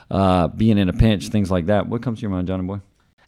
uh, 0.10 0.48
being 0.48 0.78
in 0.78 0.90
a 0.90 0.94
pinch, 0.94 1.28
things 1.28 1.52
like 1.52 1.66
that. 1.66 1.88
What 1.88 2.02
comes 2.02 2.20
to 2.20 2.22
your 2.22 2.32
mind, 2.32 2.48
Johnny 2.48 2.64
boy? 2.64 2.80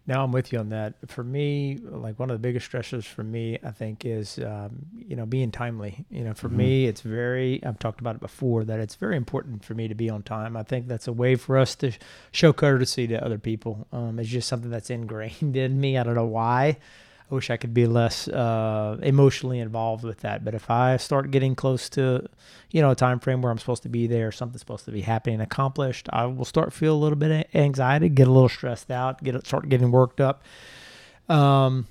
No, 0.07 0.23
I'm 0.23 0.31
with 0.31 0.53
you 0.53 0.59
on 0.59 0.69
that. 0.69 0.93
For 1.07 1.23
me, 1.23 1.79
like 1.83 2.19
one 2.19 2.29
of 2.29 2.35
the 2.35 2.39
biggest 2.47 2.71
stressors 2.71 3.05
for 3.05 3.23
me, 3.23 3.57
I 3.63 3.71
think, 3.71 4.05
is 4.05 4.37
um, 4.37 4.85
you 4.95 5.15
know 5.15 5.25
being 5.25 5.51
timely. 5.51 6.05
You 6.11 6.23
know, 6.25 6.33
for 6.35 6.47
me, 6.47 6.85
it's 6.85 7.01
very. 7.01 7.63
I've 7.65 7.79
talked 7.79 8.01
about 8.01 8.15
it 8.15 8.21
before 8.21 8.63
that 8.65 8.79
it's 8.79 8.95
very 8.95 9.17
important 9.17 9.65
for 9.65 9.73
me 9.73 9.87
to 9.87 9.95
be 9.95 10.09
on 10.11 10.21
time. 10.21 10.55
I 10.55 10.61
think 10.63 10.87
that's 10.87 11.07
a 11.07 11.13
way 11.13 11.35
for 11.35 11.57
us 11.57 11.73
to 11.77 11.91
show 12.31 12.53
courtesy 12.53 13.07
to 13.07 13.23
other 13.23 13.39
people. 13.39 13.87
Um, 13.91 14.19
it's 14.19 14.29
just 14.29 14.47
something 14.47 14.69
that's 14.69 14.91
ingrained 14.91 15.55
in 15.57 15.79
me. 15.79 15.97
I 15.97 16.03
don't 16.03 16.15
know 16.15 16.25
why. 16.25 16.77
I 17.29 17.33
wish 17.33 17.49
I 17.49 17.57
could 17.57 17.73
be 17.73 17.87
less 17.87 18.27
uh, 18.27 18.97
emotionally 19.01 19.59
involved 19.59 20.03
with 20.03 20.19
that. 20.19 20.45
But 20.45 20.53
if 20.53 20.69
I 20.69 20.97
start 20.97 21.31
getting 21.31 21.55
close 21.55 21.89
to, 21.89 22.27
you 22.69 22.81
know, 22.81 22.91
a 22.91 22.95
time 22.95 23.19
frame 23.19 23.41
where 23.41 23.51
I'm 23.51 23.57
supposed 23.57 23.83
to 23.83 23.89
be 23.89 24.05
there, 24.05 24.31
something's 24.31 24.61
supposed 24.61 24.85
to 24.85 24.91
be 24.91 25.01
happening, 25.01 25.41
accomplished, 25.41 26.07
I 26.13 26.25
will 26.25 26.45
start 26.45 26.71
feel 26.71 26.93
a 26.93 26.97
little 26.97 27.17
bit 27.17 27.31
of 27.31 27.55
anxiety, 27.55 28.09
get 28.09 28.27
a 28.27 28.31
little 28.31 28.49
stressed 28.49 28.91
out, 28.91 29.23
get 29.23 29.45
start 29.45 29.69
getting 29.69 29.91
worked 29.91 30.21
up. 30.21 30.43
Um, 31.27 31.87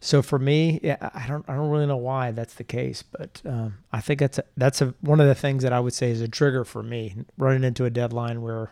so 0.00 0.22
for 0.22 0.38
me, 0.38 0.80
yeah, 0.82 1.10
I 1.14 1.26
don't, 1.26 1.44
I 1.48 1.54
don't 1.54 1.70
really 1.70 1.86
know 1.86 1.96
why 1.96 2.30
that's 2.30 2.54
the 2.54 2.64
case, 2.64 3.02
but 3.02 3.40
um, 3.44 3.78
I 3.92 4.00
think 4.00 4.20
that's 4.20 4.38
a, 4.38 4.44
that's 4.56 4.80
a, 4.82 4.94
one 5.00 5.20
of 5.20 5.26
the 5.26 5.34
things 5.34 5.62
that 5.62 5.72
I 5.72 5.80
would 5.80 5.94
say 5.94 6.10
is 6.10 6.20
a 6.20 6.28
trigger 6.28 6.64
for 6.64 6.82
me, 6.82 7.14
running 7.38 7.64
into 7.64 7.84
a 7.84 7.90
deadline 7.90 8.42
where 8.42 8.70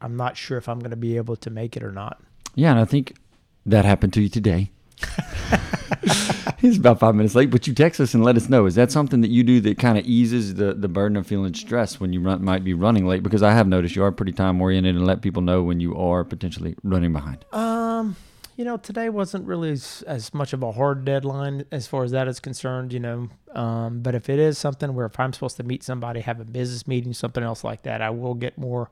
I'm 0.00 0.16
not 0.16 0.36
sure 0.36 0.58
if 0.58 0.68
I'm 0.68 0.80
going 0.80 0.90
to 0.90 0.96
be 0.96 1.16
able 1.16 1.36
to 1.36 1.50
make 1.50 1.76
it 1.76 1.82
or 1.82 1.92
not. 1.92 2.20
Yeah, 2.54 2.70
and 2.72 2.80
I 2.80 2.84
think 2.84 3.16
that 3.64 3.84
happened 3.84 4.12
to 4.14 4.22
you 4.22 4.28
today. 4.28 4.70
He's 6.58 6.78
about 6.78 6.98
five 6.98 7.14
minutes 7.14 7.34
late, 7.34 7.50
but 7.50 7.66
you 7.66 7.74
text 7.74 8.00
us 8.00 8.14
and 8.14 8.24
let 8.24 8.36
us 8.36 8.48
know. 8.48 8.66
Is 8.66 8.74
that 8.76 8.90
something 8.90 9.20
that 9.20 9.30
you 9.30 9.44
do 9.44 9.60
that 9.60 9.78
kind 9.78 9.98
of 9.98 10.06
eases 10.06 10.54
the, 10.54 10.74
the 10.74 10.88
burden 10.88 11.16
of 11.16 11.26
feeling 11.26 11.54
stressed 11.54 12.00
when 12.00 12.12
you 12.12 12.20
run, 12.20 12.42
might 12.44 12.64
be 12.64 12.74
running 12.74 13.06
late? 13.06 13.22
Because 13.22 13.42
I 13.42 13.52
have 13.52 13.68
noticed 13.68 13.94
you 13.94 14.02
are 14.02 14.12
pretty 14.12 14.32
time 14.32 14.60
oriented 14.60 14.96
and 14.96 15.06
let 15.06 15.22
people 15.22 15.42
know 15.42 15.62
when 15.62 15.80
you 15.80 15.96
are 15.96 16.24
potentially 16.24 16.74
running 16.82 17.12
behind. 17.12 17.44
Um, 17.52 18.16
you 18.56 18.64
know, 18.64 18.78
today 18.78 19.10
wasn't 19.10 19.46
really 19.46 19.70
as, 19.70 20.02
as 20.06 20.32
much 20.32 20.52
of 20.52 20.62
a 20.62 20.72
hard 20.72 21.04
deadline 21.04 21.66
as 21.70 21.86
far 21.86 22.04
as 22.04 22.10
that 22.12 22.26
is 22.26 22.40
concerned, 22.40 22.92
you 22.92 23.00
know. 23.00 23.28
Um, 23.54 24.00
but 24.00 24.14
if 24.14 24.30
it 24.30 24.38
is 24.38 24.56
something 24.56 24.94
where 24.94 25.06
if 25.06 25.20
I'm 25.20 25.32
supposed 25.32 25.58
to 25.58 25.62
meet 25.62 25.82
somebody, 25.82 26.20
have 26.20 26.40
a 26.40 26.44
business 26.44 26.86
meeting, 26.86 27.12
something 27.12 27.44
else 27.44 27.64
like 27.64 27.82
that, 27.82 28.00
I 28.00 28.10
will 28.10 28.34
get 28.34 28.56
more 28.56 28.90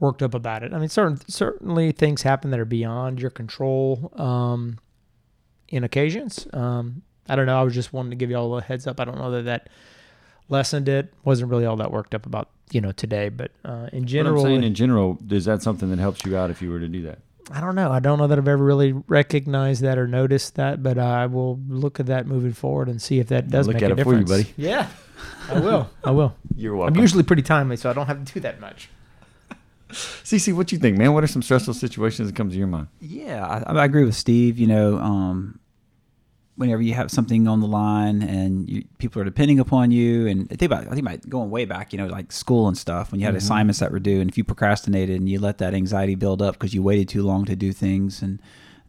worked 0.00 0.22
up 0.22 0.34
about 0.34 0.64
it. 0.64 0.72
I 0.72 0.78
mean, 0.78 0.88
certain 0.88 1.20
certainly 1.28 1.92
things 1.92 2.22
happen 2.22 2.50
that 2.50 2.58
are 2.58 2.64
beyond 2.64 3.20
your 3.20 3.30
control. 3.30 4.12
Um, 4.16 4.78
in 5.70 5.84
occasions, 5.84 6.46
um, 6.52 7.02
I 7.28 7.36
don't 7.36 7.46
know. 7.46 7.58
I 7.58 7.62
was 7.62 7.74
just 7.74 7.92
wanting 7.92 8.10
to 8.10 8.16
give 8.16 8.30
you 8.30 8.36
all 8.36 8.58
a 8.58 8.62
heads 8.62 8.86
up. 8.86 9.00
I 9.00 9.04
don't 9.04 9.18
know 9.18 9.30
that 9.30 9.42
that 9.42 9.68
lessened 10.48 10.88
it. 10.88 11.14
Wasn't 11.24 11.50
really 11.50 11.64
all 11.64 11.76
that 11.76 11.90
worked 11.90 12.14
up 12.14 12.26
about 12.26 12.50
you 12.72 12.80
know, 12.80 12.92
today. 12.92 13.28
But 13.28 13.52
uh, 13.64 13.88
in 13.92 14.02
But 14.02 14.08
general, 14.08 14.40
I'm 14.44 14.50
saying 14.52 14.64
in 14.64 14.74
general, 14.74 15.18
is 15.30 15.44
that 15.44 15.62
something 15.62 15.90
that 15.90 15.98
helps 15.98 16.24
you 16.24 16.36
out 16.36 16.50
if 16.50 16.62
you 16.62 16.70
were 16.70 16.80
to 16.80 16.88
do 16.88 17.02
that? 17.02 17.18
I 17.52 17.60
don't 17.60 17.74
know. 17.74 17.90
I 17.90 17.98
don't 17.98 18.18
know 18.18 18.28
that 18.28 18.38
I've 18.38 18.46
ever 18.46 18.62
really 18.62 18.92
recognized 18.92 19.82
that 19.82 19.98
or 19.98 20.06
noticed 20.06 20.54
that, 20.54 20.82
but 20.82 20.98
I 20.98 21.26
will 21.26 21.58
look 21.68 21.98
at 21.98 22.06
that 22.06 22.26
moving 22.26 22.52
forward 22.52 22.88
and 22.88 23.02
see 23.02 23.18
if 23.18 23.28
that 23.28 23.48
does 23.48 23.66
look 23.66 23.74
make 23.74 23.82
at 23.82 23.90
a 23.90 23.94
it 24.00 24.04
for 24.04 24.14
you, 24.14 24.20
difference. 24.20 24.48
buddy. 24.50 24.54
Yeah, 24.56 24.88
I 25.48 25.58
will. 25.58 25.90
I 26.04 26.12
will. 26.12 26.36
You're 26.54 26.76
welcome. 26.76 26.94
I'm 26.94 27.00
usually 27.00 27.24
pretty 27.24 27.42
timely, 27.42 27.76
so 27.76 27.90
I 27.90 27.92
don't 27.92 28.06
have 28.06 28.24
to 28.24 28.32
do 28.34 28.40
that 28.40 28.60
much. 28.60 28.88
CC, 30.24 30.52
what 30.52 30.68
do 30.68 30.76
you 30.76 30.80
think, 30.80 30.96
man? 30.96 31.12
What 31.12 31.24
are 31.24 31.28
some 31.28 31.42
stressful 31.42 31.74
situations 31.74 32.28
that 32.28 32.36
come 32.36 32.50
to 32.50 32.56
your 32.56 32.66
mind? 32.66 32.88
Yeah, 33.00 33.46
I, 33.46 33.72
I 33.72 33.84
agree 33.84 34.04
with 34.04 34.14
Steve. 34.14 34.58
You 34.58 34.66
know, 34.66 34.98
um, 34.98 35.58
whenever 36.56 36.82
you 36.82 36.92
have 36.92 37.10
something 37.10 37.48
on 37.48 37.60
the 37.60 37.66
line 37.66 38.22
and 38.22 38.68
you, 38.68 38.84
people 38.98 39.22
are 39.22 39.24
depending 39.24 39.58
upon 39.58 39.90
you, 39.90 40.26
and 40.26 40.42
I 40.52 40.56
think 40.56 40.70
about 40.70 40.86
I 40.86 40.90
think 40.90 41.06
about 41.06 41.28
going 41.28 41.50
way 41.50 41.64
back, 41.64 41.92
you 41.92 41.98
know, 41.98 42.06
like 42.06 42.30
school 42.32 42.68
and 42.68 42.76
stuff. 42.76 43.10
When 43.10 43.20
you 43.20 43.26
had 43.26 43.34
assignments 43.34 43.80
that 43.80 43.90
were 43.90 43.98
due, 43.98 44.20
and 44.20 44.30
if 44.30 44.36
you 44.36 44.44
procrastinated 44.44 45.18
and 45.18 45.28
you 45.28 45.40
let 45.40 45.58
that 45.58 45.74
anxiety 45.74 46.14
build 46.14 46.42
up 46.42 46.54
because 46.54 46.74
you 46.74 46.82
waited 46.82 47.08
too 47.08 47.22
long 47.22 47.44
to 47.46 47.56
do 47.56 47.72
things, 47.72 48.22
and 48.22 48.40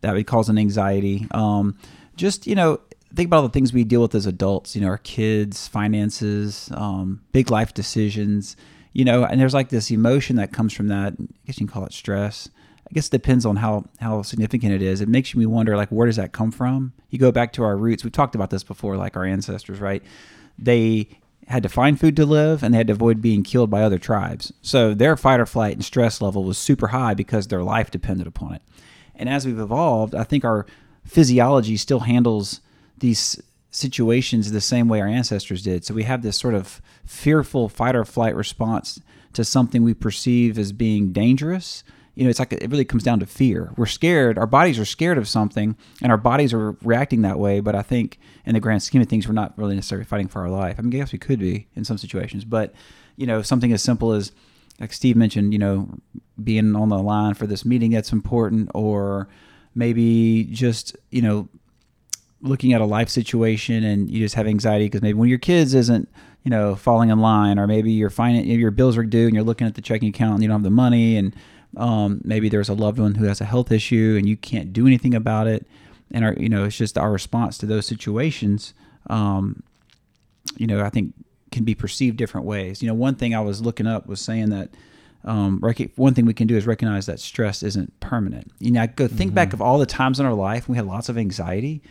that 0.01 0.13
would 0.13 0.27
cause 0.27 0.49
an 0.49 0.57
anxiety. 0.57 1.27
Um, 1.31 1.77
just 2.15 2.45
you 2.45 2.55
know, 2.55 2.81
think 3.15 3.27
about 3.27 3.37
all 3.37 3.43
the 3.43 3.49
things 3.49 3.73
we 3.73 3.83
deal 3.83 4.01
with 4.01 4.15
as 4.15 4.25
adults. 4.25 4.75
You 4.75 4.81
know, 4.81 4.87
our 4.87 4.97
kids, 4.97 5.67
finances, 5.67 6.69
um, 6.73 7.21
big 7.31 7.49
life 7.49 7.73
decisions. 7.73 8.55
You 8.93 9.05
know, 9.05 9.23
and 9.23 9.39
there's 9.39 9.53
like 9.53 9.69
this 9.69 9.89
emotion 9.89 10.35
that 10.35 10.51
comes 10.51 10.73
from 10.73 10.87
that. 10.87 11.13
I 11.19 11.25
guess 11.45 11.59
you 11.59 11.65
can 11.65 11.73
call 11.73 11.85
it 11.85 11.93
stress. 11.93 12.49
I 12.89 12.93
guess 12.93 13.07
it 13.07 13.11
depends 13.11 13.45
on 13.45 13.55
how 13.55 13.85
how 13.99 14.21
significant 14.21 14.73
it 14.73 14.81
is. 14.81 14.99
It 14.99 15.07
makes 15.07 15.33
me 15.33 15.45
wonder, 15.45 15.77
like, 15.77 15.89
where 15.89 16.07
does 16.07 16.17
that 16.17 16.33
come 16.33 16.51
from? 16.51 16.91
You 17.09 17.19
go 17.19 17.31
back 17.31 17.53
to 17.53 17.63
our 17.63 17.77
roots. 17.77 18.03
We've 18.03 18.11
talked 18.11 18.35
about 18.35 18.49
this 18.49 18.63
before, 18.63 18.97
like 18.97 19.15
our 19.15 19.23
ancestors, 19.23 19.79
right? 19.79 20.03
They 20.59 21.07
had 21.47 21.63
to 21.63 21.69
find 21.69 21.99
food 21.99 22.15
to 22.17 22.25
live, 22.25 22.63
and 22.63 22.73
they 22.73 22.77
had 22.77 22.87
to 22.87 22.93
avoid 22.93 23.21
being 23.21 23.43
killed 23.43 23.69
by 23.69 23.81
other 23.81 23.97
tribes. 23.97 24.51
So 24.61 24.93
their 24.93 25.15
fight 25.15 25.39
or 25.39 25.45
flight 25.45 25.73
and 25.73 25.85
stress 25.85 26.21
level 26.21 26.43
was 26.43 26.57
super 26.57 26.87
high 26.87 27.13
because 27.13 27.47
their 27.47 27.63
life 27.63 27.91
depended 27.91 28.27
upon 28.27 28.55
it. 28.55 28.61
And 29.15 29.29
as 29.29 29.45
we've 29.45 29.59
evolved, 29.59 30.13
I 30.13 30.23
think 30.23 30.43
our 30.43 30.65
physiology 31.05 31.77
still 31.77 32.01
handles 32.01 32.61
these 32.97 33.41
situations 33.71 34.51
the 34.51 34.61
same 34.61 34.89
way 34.89 34.99
our 34.99 35.07
ancestors 35.07 35.63
did. 35.63 35.85
So 35.85 35.93
we 35.93 36.03
have 36.03 36.21
this 36.21 36.37
sort 36.37 36.53
of 36.53 36.81
fearful 37.05 37.69
fight 37.69 37.95
or 37.95 38.05
flight 38.05 38.35
response 38.35 38.99
to 39.33 39.45
something 39.45 39.83
we 39.83 39.93
perceive 39.93 40.59
as 40.59 40.73
being 40.73 41.13
dangerous. 41.13 41.83
You 42.13 42.25
know, 42.25 42.29
it's 42.29 42.39
like 42.39 42.51
it 42.51 42.69
really 42.69 42.83
comes 42.83 43.03
down 43.03 43.21
to 43.21 43.25
fear. 43.25 43.71
We're 43.77 43.85
scared. 43.85 44.37
Our 44.37 44.45
bodies 44.45 44.77
are 44.77 44.85
scared 44.85 45.17
of 45.17 45.29
something, 45.29 45.77
and 46.01 46.11
our 46.11 46.17
bodies 46.17 46.53
are 46.53 46.73
reacting 46.83 47.21
that 47.21 47.39
way. 47.39 47.61
But 47.61 47.73
I 47.73 47.81
think, 47.81 48.19
in 48.45 48.53
the 48.53 48.59
grand 48.59 48.83
scheme 48.83 49.01
of 49.01 49.07
things, 49.07 49.25
we're 49.25 49.33
not 49.33 49.57
really 49.57 49.75
necessarily 49.75 50.03
fighting 50.03 50.27
for 50.27 50.41
our 50.41 50.49
life. 50.49 50.75
I 50.77 50.81
mean, 50.81 50.93
I 50.93 50.97
guess 50.97 51.13
we 51.13 51.19
could 51.19 51.39
be 51.39 51.67
in 51.73 51.85
some 51.85 51.97
situations, 51.97 52.43
but 52.43 52.73
you 53.15 53.25
know, 53.25 53.41
something 53.41 53.71
as 53.71 53.81
simple 53.81 54.11
as, 54.11 54.33
like 54.81 54.91
Steve 54.91 55.15
mentioned, 55.15 55.53
you 55.53 55.59
know, 55.59 55.89
being 56.43 56.75
on 56.75 56.89
the 56.89 56.97
line 56.97 57.33
for 57.33 57.47
this 57.47 57.63
meeting 57.63 57.91
that's 57.91 58.11
important, 58.11 58.69
or 58.73 59.29
maybe 59.73 60.43
just 60.51 60.97
you 61.11 61.21
know 61.21 61.47
looking 62.41 62.73
at 62.73 62.81
a 62.81 62.85
life 62.85 63.09
situation 63.09 63.83
and 63.83 64.09
you 64.09 64.19
just 64.19 64.35
have 64.35 64.47
anxiety 64.47 64.85
because 64.85 65.01
maybe 65.01 65.13
one 65.13 65.27
of 65.27 65.29
your 65.29 65.39
kids 65.39 65.73
isn't 65.73 66.09
you 66.43 66.49
know 66.49 66.75
falling 66.75 67.09
in 67.09 67.19
line 67.19 67.59
or 67.59 67.67
maybe 67.67 67.91
your 67.91 68.09
finan- 68.09 68.45
your 68.45 68.71
bills 68.71 68.97
are 68.97 69.03
due 69.03 69.27
and 69.27 69.35
you're 69.35 69.43
looking 69.43 69.67
at 69.67 69.75
the 69.75 69.81
checking 69.81 70.09
account 70.09 70.35
and 70.35 70.43
you 70.43 70.47
don't 70.47 70.57
have 70.57 70.63
the 70.63 70.69
money 70.69 71.17
and 71.17 71.35
um, 71.77 72.19
maybe 72.23 72.49
there's 72.49 72.69
a 72.69 72.73
loved 72.73 72.99
one 72.99 73.15
who 73.15 73.25
has 73.25 73.39
a 73.39 73.45
health 73.45 73.71
issue 73.71 74.15
and 74.17 74.27
you 74.27 74.35
can't 74.35 74.73
do 74.73 74.87
anything 74.87 75.13
about 75.13 75.47
it 75.47 75.65
and 76.11 76.25
our 76.25 76.33
you 76.33 76.49
know 76.49 76.65
it's 76.65 76.77
just 76.77 76.97
our 76.97 77.11
response 77.11 77.57
to 77.57 77.65
those 77.65 77.85
situations 77.85 78.73
um, 79.09 79.63
you 80.57 80.67
know 80.67 80.81
i 80.81 80.89
think 80.89 81.13
can 81.51 81.63
be 81.65 81.75
perceived 81.75 82.17
different 82.17 82.47
ways. 82.47 82.81
You 82.81 82.87
know 82.87 82.93
one 82.93 83.15
thing 83.15 83.35
i 83.35 83.41
was 83.41 83.61
looking 83.61 83.87
up 83.87 84.07
was 84.07 84.21
saying 84.21 84.49
that 84.49 84.69
um, 85.23 85.59
rec- 85.61 85.91
one 85.97 86.15
thing 86.15 86.25
we 86.25 86.33
can 86.33 86.47
do 86.47 86.57
is 86.57 86.65
recognize 86.65 87.05
that 87.05 87.19
stress 87.19 87.61
isn't 87.61 87.99
permanent. 87.99 88.51
You 88.59 88.71
know 88.71 88.81
I 88.81 88.87
go 88.87 89.07
think 89.07 89.33
back 89.33 89.53
of 89.53 89.61
all 89.61 89.77
the 89.77 89.85
times 89.85 90.19
in 90.19 90.25
our 90.25 90.33
life 90.33 90.67
when 90.67 90.73
we 90.73 90.77
had 90.77 90.87
lots 90.87 91.09
of 91.09 91.17
anxiety 91.17 91.83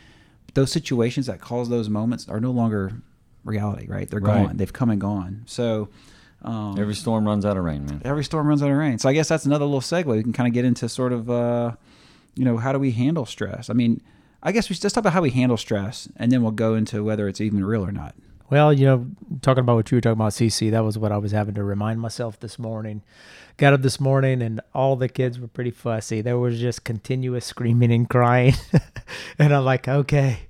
those 0.54 0.70
situations 0.72 1.26
that 1.26 1.40
cause 1.40 1.68
those 1.68 1.88
moments 1.88 2.28
are 2.28 2.40
no 2.40 2.50
longer 2.50 2.92
reality, 3.44 3.86
right? 3.88 4.08
They're 4.08 4.20
Right. 4.20 4.46
gone. 4.46 4.56
They've 4.56 4.72
come 4.72 4.90
and 4.90 5.00
gone. 5.00 5.42
So 5.46 5.88
um, 6.42 6.78
Every 6.78 6.94
storm 6.94 7.26
runs 7.26 7.44
out 7.44 7.56
of 7.58 7.64
rain, 7.64 7.84
man. 7.86 8.00
every 8.04 8.24
storm 8.24 8.46
runs 8.46 8.62
out 8.62 8.70
of 8.70 8.76
rain. 8.76 8.98
So 8.98 9.08
I 9.08 9.12
guess 9.12 9.28
that's 9.28 9.44
another 9.44 9.64
little 9.66 9.80
segue. 9.82 10.06
We 10.06 10.22
can 10.22 10.32
kind 10.32 10.46
of 10.46 10.54
get 10.54 10.64
into 10.64 10.88
sort 10.88 11.12
of, 11.12 11.28
uh, 11.30 11.72
you 12.34 12.44
know, 12.46 12.56
how 12.56 12.72
do 12.72 12.78
we 12.78 12.92
handle 12.92 13.26
stress? 13.26 13.68
I 13.68 13.74
mean, 13.74 14.00
I 14.42 14.52
guess 14.52 14.68
we 14.70 14.74
should 14.74 14.80
just 14.82 14.94
talk 14.94 15.02
about 15.02 15.12
how 15.12 15.20
we 15.20 15.30
handle 15.30 15.58
stress, 15.58 16.08
and 16.16 16.32
then 16.32 16.42
we'll 16.42 16.52
go 16.52 16.74
into 16.74 17.04
whether 17.04 17.28
it's 17.28 17.42
even 17.42 17.62
real 17.62 17.84
or 17.84 17.92
not. 17.92 18.14
Well, 18.50 18.72
you 18.72 18.84
know, 18.84 19.06
talking 19.42 19.60
about 19.60 19.76
what 19.76 19.90
you 19.90 19.96
were 19.96 20.00
talking 20.00 20.18
about, 20.18 20.32
CC, 20.32 20.72
that 20.72 20.84
was 20.84 20.98
what 20.98 21.12
I 21.12 21.18
was 21.18 21.30
having 21.30 21.54
to 21.54 21.62
remind 21.62 22.00
myself 22.00 22.40
this 22.40 22.58
morning. 22.58 23.02
Got 23.56 23.74
up 23.74 23.82
this 23.82 24.00
morning 24.00 24.42
and 24.42 24.60
all 24.74 24.96
the 24.96 25.08
kids 25.08 25.38
were 25.38 25.46
pretty 25.46 25.70
fussy. 25.70 26.20
There 26.20 26.38
was 26.38 26.58
just 26.58 26.84
continuous 26.84 27.46
screaming 27.46 27.92
and 27.92 28.08
crying. 28.08 28.54
and 29.38 29.54
I'm 29.54 29.64
like, 29.64 29.86
okay. 29.86 30.40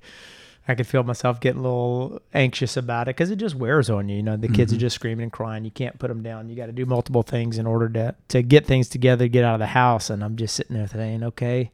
I 0.67 0.75
could 0.75 0.87
feel 0.87 1.03
myself 1.03 1.39
getting 1.39 1.59
a 1.59 1.63
little 1.63 2.21
anxious 2.33 2.77
about 2.77 3.07
it 3.07 3.15
because 3.15 3.29
it 3.29 3.35
just 3.37 3.55
wears 3.55 3.89
on 3.89 4.09
you. 4.09 4.17
You 4.17 4.23
know, 4.23 4.37
the 4.37 4.47
kids 4.47 4.71
are 4.71 4.75
mm-hmm. 4.75 4.81
just 4.81 4.95
screaming 4.95 5.23
and 5.23 5.31
crying. 5.31 5.65
You 5.65 5.71
can't 5.71 5.99
put 5.99 6.07
them 6.07 6.23
down. 6.23 6.49
You 6.49 6.55
got 6.55 6.67
to 6.67 6.71
do 6.71 6.85
multiple 6.85 7.23
things 7.23 7.57
in 7.57 7.67
order 7.67 7.89
to, 7.89 8.15
to 8.29 8.41
get 8.41 8.65
things 8.65 8.87
together, 8.87 9.27
get 9.27 9.43
out 9.43 9.55
of 9.55 9.59
the 9.59 9.67
house. 9.67 10.09
And 10.09 10.23
I'm 10.23 10.37
just 10.37 10.55
sitting 10.55 10.77
there 10.77 10.87
saying, 10.87 11.23
okay, 11.23 11.71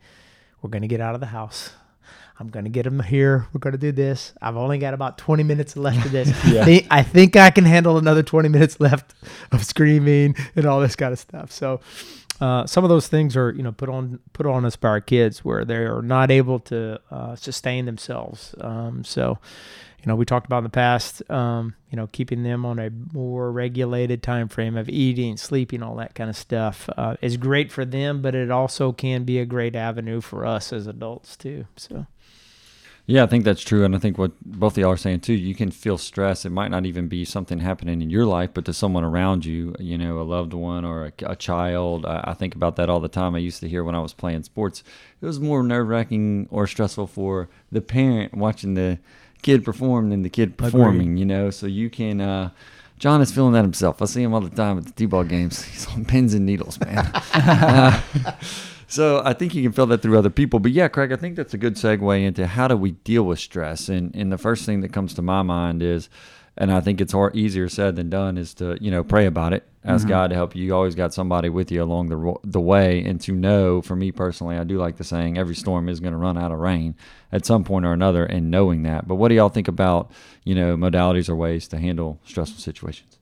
we're 0.62 0.70
going 0.70 0.82
to 0.82 0.88
get 0.88 1.02
out 1.02 1.16
of 1.16 1.20
the 1.20 1.28
house. 1.28 1.72
I'm 2.40 2.50
going 2.50 2.66
to 2.66 2.70
get 2.70 2.84
them 2.84 3.00
here. 3.00 3.48
We're 3.52 3.60
going 3.60 3.72
to 3.74 3.80
do 3.80 3.92
this. 3.92 4.34
I've 4.42 4.58
only 4.58 4.78
got 4.78 4.94
about 4.94 5.18
20 5.18 5.44
minutes 5.44 5.76
left 5.76 6.06
of 6.06 6.12
this. 6.12 6.28
Yeah. 6.48 6.62
I, 6.62 6.66
think, 6.66 6.88
I 6.92 7.04
think 7.04 7.36
I 7.36 7.50
can 7.50 7.66
handle 7.66 7.98
another 7.98 8.22
20 8.24 8.48
minutes 8.50 8.80
left 8.80 9.14
of 9.52 9.66
screaming 9.66 10.36
and 10.56 10.66
all 10.66 10.80
this 10.80 10.96
kind 10.96 11.12
of 11.12 11.20
stuff. 11.20 11.52
So, 11.52 11.82
uh, 12.40 12.66
some 12.66 12.84
of 12.84 12.90
those 12.90 13.08
things 13.08 13.36
are, 13.36 13.52
you 13.52 13.64
know, 13.64 13.72
put 13.72 13.90
on 13.90 14.20
put 14.34 14.46
on 14.46 14.66
us 14.66 14.76
by 14.76 14.90
our 14.90 15.02
kids 15.02 15.44
where 15.44 15.66
they 15.66 15.78
are 15.78 16.02
not 16.02 16.30
able 16.32 16.60
to 16.60 17.00
uh, 17.10 17.36
sustain 17.36 17.86
themselves. 17.86 18.54
Um, 18.62 19.04
so, 19.04 19.40
you 20.00 20.06
know, 20.06 20.16
we 20.16 20.26
talked 20.26 20.46
about 20.46 20.60
in 20.60 20.64
the 20.66 20.70
past, 20.70 21.28
um, 21.32 21.74
you 21.90 21.96
know, 21.96 22.08
keeping 22.08 22.44
them 22.44 22.66
on 22.66 22.80
a 22.80 22.92
more 23.12 23.52
regulated 23.52 24.22
time 24.22 24.48
frame 24.48 24.78
of 24.78 24.88
eating, 24.88 25.38
sleeping, 25.38 25.82
all 25.82 25.96
that 25.96 26.14
kind 26.16 26.30
of 26.30 26.38
stuff 26.38 26.90
uh, 26.96 27.16
is 27.22 27.38
great 27.38 27.72
for 27.72 27.86
them, 27.86 28.22
but 28.22 28.36
it 28.36 28.52
also 28.52 28.92
can 28.92 29.24
be 29.24 29.40
a 29.40 29.46
great 29.46 29.76
avenue 29.76 30.22
for 30.22 30.46
us 30.46 30.72
as 30.72 30.88
adults 30.88 31.36
too. 31.36 31.66
So. 31.76 32.06
Yeah, 33.10 33.24
I 33.24 33.28
think 33.28 33.46
that's 33.46 33.64
true, 33.64 33.86
and 33.86 33.96
I 33.96 34.00
think 34.00 34.18
what 34.18 34.34
both 34.46 34.74
of 34.74 34.80
y'all 34.80 34.92
are 34.92 34.98
saying 34.98 35.22
too. 35.22 35.34
You 35.34 35.56
can 35.56 35.72
feel 35.72 35.98
stress. 35.98 36.44
It 36.44 36.50
might 36.52 36.70
not 36.72 36.86
even 36.86 37.08
be 37.08 37.24
something 37.24 37.60
happening 37.60 38.02
in 38.02 38.10
your 38.10 38.26
life, 38.26 38.50
but 38.54 38.66
to 38.66 38.74
someone 38.74 39.06
around 39.06 39.46
you, 39.46 39.74
you 39.80 39.98
know, 39.98 40.20
a 40.20 40.24
loved 40.24 40.54
one 40.54 40.84
or 40.84 41.06
a, 41.06 41.14
a 41.32 41.36
child. 41.38 42.06
I, 42.06 42.22
I 42.26 42.34
think 42.34 42.54
about 42.54 42.76
that 42.76 42.90
all 42.90 43.00
the 43.00 43.08
time. 43.08 43.34
I 43.34 43.38
used 43.40 43.62
to 43.62 43.70
hear 43.70 43.82
when 43.82 43.96
I 43.96 44.02
was 44.02 44.12
playing 44.14 44.44
sports, 44.44 44.84
it 45.22 45.26
was 45.26 45.40
more 45.40 45.64
nerve 45.64 45.88
wracking 45.88 46.50
or 46.52 46.68
stressful 46.68 47.08
for 47.08 47.48
the 47.72 47.80
parent 47.80 48.34
watching 48.36 48.74
the 48.74 49.00
kid 49.42 49.64
perform 49.64 50.10
than 50.10 50.24
the 50.24 50.30
kid 50.30 50.58
performing. 50.58 51.16
You 51.16 51.26
know, 51.26 51.50
so 51.50 51.66
you 51.66 51.90
can. 51.90 52.20
Uh, 52.20 52.50
John 53.00 53.22
is 53.22 53.32
feeling 53.32 53.54
that 53.54 53.62
himself. 53.62 54.02
I 54.02 54.06
see 54.06 54.24
him 54.24 54.34
all 54.34 54.42
the 54.42 54.50
time 54.50 54.80
at 54.80 54.86
the 54.86 54.92
t-ball 54.92 55.24
games. 55.24 55.64
He's 55.72 55.88
on 55.88 56.04
pins 56.04 56.34
and 56.34 56.46
needles, 56.46 56.78
man. 56.82 57.10
Uh, 57.34 58.02
so 58.88 59.22
I 59.24 59.34
think 59.34 59.54
you 59.54 59.62
can 59.62 59.74
feel 59.74 59.86
that 59.88 60.02
through 60.02 60.18
other 60.18 60.30
people. 60.30 60.60
But 60.60 60.72
yeah, 60.72 60.88
Craig, 60.88 61.12
I 61.12 61.18
think 61.18 61.36
that's 61.36 61.54
a 61.54 61.58
good 61.58 61.76
segue 61.76 62.24
into 62.24 62.48
how 62.48 62.70
do 62.70 62.78
we 62.78 62.92
deal 62.92 63.24
with 63.24 63.40
stress. 63.40 63.90
And 63.90 64.16
and 64.16 64.32
the 64.32 64.38
first 64.38 64.66
thing 64.66 64.82
that 64.82 64.94
comes 64.94 65.14
to 65.16 65.22
my 65.22 65.42
mind 65.42 65.84
is, 65.84 66.10
and 66.58 66.72
I 66.72 66.80
think 66.80 67.02
it's 67.02 67.12
hard, 67.12 67.36
easier 67.36 67.68
said 67.68 67.98
than 67.98 68.10
done, 68.10 68.38
is 68.38 68.54
to 68.56 68.78
you 68.80 68.90
know 68.90 69.04
pray 69.04 69.26
about 69.26 69.52
it, 69.52 69.68
ask 69.84 70.08
God 70.08 70.30
to 70.30 70.36
help 70.36 70.56
you. 70.56 70.64
You 70.64 70.74
always 70.74 70.96
got 70.96 71.14
somebody 71.14 71.50
with 71.50 71.70
you 71.70 71.84
along 71.84 72.08
the 72.08 72.36
the 72.46 72.62
way, 72.62 73.04
and 73.04 73.20
to 73.22 73.34
know. 73.34 73.82
For 73.82 73.96
me 73.96 74.14
personally, 74.14 74.58
I 74.58 74.64
do 74.64 74.78
like 74.78 74.96
the 74.96 75.04
saying, 75.04 75.38
every 75.38 75.56
storm 75.56 75.90
is 75.90 76.00
going 76.00 76.14
to 76.14 76.18
run 76.18 76.38
out 76.38 76.54
of 76.54 76.60
rain 76.60 76.96
at 77.32 77.46
some 77.46 77.66
point 77.66 77.86
or 77.86 77.92
another, 77.92 78.26
and 78.26 78.50
knowing 78.50 78.84
that. 78.84 79.06
But 79.06 79.16
what 79.16 79.28
do 79.28 79.36
y'all 79.36 79.50
think 79.50 79.68
about 79.68 80.12
you 80.46 80.56
know 80.56 80.78
modalities 80.78 81.28
or 81.28 81.36
ways 81.36 81.68
to 81.70 81.78
handle 81.78 82.22
stressful 82.24 82.60
situations? 82.60 83.20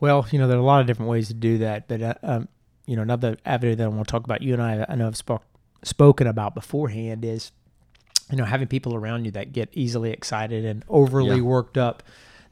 Well, 0.00 0.26
you 0.32 0.40
know, 0.40 0.48
there 0.48 0.56
are 0.56 0.60
a 0.60 0.64
lot 0.64 0.80
of 0.80 0.88
different 0.88 1.08
ways 1.08 1.28
to 1.28 1.34
do 1.34 1.58
that, 1.58 1.86
but 1.86 2.02
uh, 2.02 2.14
um, 2.24 2.48
you 2.86 2.96
know, 2.96 3.02
another 3.02 3.36
avenue 3.46 3.74
that 3.76 3.84
I 3.84 3.88
want 3.88 4.06
to 4.06 4.10
talk 4.10 4.24
about, 4.24 4.42
you 4.42 4.52
and 4.54 4.62
I, 4.62 4.84
I 4.88 4.94
know 4.96 5.06
I've 5.06 5.16
spoke, 5.16 5.42
spoken 5.82 6.26
about 6.26 6.54
beforehand, 6.54 7.24
is 7.24 7.52
you 8.30 8.36
know 8.36 8.44
having 8.44 8.66
people 8.68 8.94
around 8.94 9.24
you 9.24 9.30
that 9.32 9.52
get 9.52 9.68
easily 9.72 10.10
excited 10.10 10.64
and 10.64 10.84
overly 10.88 11.36
Yeah. 11.36 11.42
worked 11.42 11.76
up. 11.76 12.02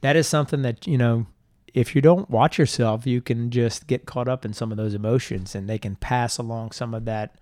That 0.02 0.16
is 0.16 0.26
something 0.26 0.62
that 0.62 0.86
you 0.86 0.98
know, 0.98 1.26
if 1.74 1.94
you 1.94 2.00
don't 2.02 2.28
watch 2.30 2.58
yourself, 2.58 3.06
you 3.06 3.20
can 3.20 3.50
just 3.50 3.86
get 3.86 4.06
caught 4.06 4.28
up 4.28 4.44
in 4.44 4.52
some 4.52 4.70
of 4.70 4.76
those 4.76 4.94
emotions, 4.94 5.54
and 5.54 5.68
they 5.68 5.78
can 5.78 5.96
pass 5.96 6.38
along 6.38 6.72
some 6.72 6.94
of 6.94 7.04
that 7.06 7.36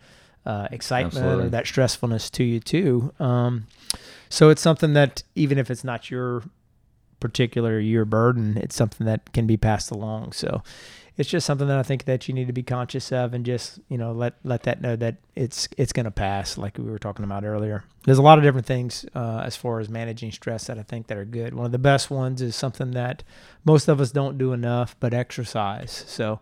uh, 0.46 0.68
excitement 0.70 1.16
Absolutely. 1.16 1.46
or 1.46 1.48
that 1.50 1.64
stressfulness 1.66 2.30
to 2.30 2.44
you 2.44 2.58
too. 2.60 3.12
Um, 3.18 3.66
so 4.30 4.48
it's 4.50 4.62
something 4.62 4.92
that 4.94 5.22
even 5.34 5.58
if 5.58 5.70
it's 5.70 5.84
not 5.84 6.10
your 6.10 6.42
particular 7.20 7.78
your 7.80 8.04
burden, 8.04 8.56
it's 8.56 8.76
something 8.76 9.06
that 9.06 9.32
can 9.32 9.46
be 9.46 9.56
passed 9.56 9.90
along. 9.90 10.32
So 10.32 10.62
it's 11.18 11.28
just 11.28 11.44
something 11.44 11.66
that 11.66 11.76
I 11.76 11.82
think 11.82 12.04
that 12.04 12.28
you 12.28 12.34
need 12.34 12.46
to 12.46 12.52
be 12.52 12.62
conscious 12.62 13.10
of 13.10 13.34
and 13.34 13.44
just, 13.44 13.80
you 13.88 13.98
know, 13.98 14.12
let 14.12 14.34
let 14.44 14.62
that 14.62 14.80
know 14.80 14.94
that 14.96 15.16
it's 15.34 15.68
it's 15.76 15.92
going 15.92 16.04
to 16.04 16.12
pass 16.12 16.56
like 16.56 16.78
we 16.78 16.84
were 16.84 16.98
talking 16.98 17.24
about 17.24 17.44
earlier. 17.44 17.82
There's 18.04 18.18
a 18.18 18.22
lot 18.22 18.38
of 18.38 18.44
different 18.44 18.66
things 18.66 19.04
uh, 19.16 19.42
as 19.44 19.56
far 19.56 19.80
as 19.80 19.88
managing 19.88 20.30
stress 20.30 20.68
that 20.68 20.78
I 20.78 20.84
think 20.84 21.08
that 21.08 21.18
are 21.18 21.24
good. 21.24 21.54
One 21.54 21.66
of 21.66 21.72
the 21.72 21.78
best 21.78 22.08
ones 22.08 22.40
is 22.40 22.54
something 22.54 22.92
that 22.92 23.24
most 23.64 23.88
of 23.88 24.00
us 24.00 24.12
don't 24.12 24.38
do 24.38 24.52
enough, 24.52 24.94
but 25.00 25.12
exercise. 25.12 26.04
So 26.06 26.38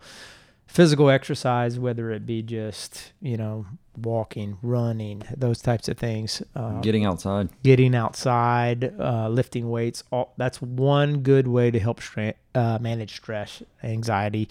physical 0.66 1.08
exercise, 1.08 1.78
whether 1.78 2.10
it 2.10 2.26
be 2.26 2.42
just, 2.42 3.12
you 3.22 3.38
know, 3.38 3.64
walking, 3.96 4.58
running, 4.62 5.22
those 5.36 5.60
types 5.62 5.88
of 5.88 5.98
things. 5.98 6.42
Uh, 6.54 6.80
Getting 6.80 7.04
outside. 7.04 7.48
getting 7.62 7.94
outside, 7.94 8.94
uh, 9.00 9.28
lifting 9.28 9.70
weights. 9.70 10.02
All, 10.10 10.34
that's 10.36 10.60
one 10.60 11.20
good 11.22 11.48
way 11.48 11.70
to 11.70 11.78
help 11.78 12.00
stra- 12.00 12.34
uh, 12.54 12.78
manage 12.80 13.16
stress, 13.16 13.62
anxiety, 13.82 14.48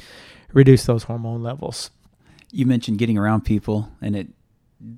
reduce 0.54 0.86
those 0.86 1.04
hormone 1.04 1.44
levels. 1.44 1.92
You 2.52 2.66
mentioned 2.66 2.98
getting 3.00 3.18
around 3.18 3.42
people 3.42 3.92
and 4.02 4.16
it 4.16 4.28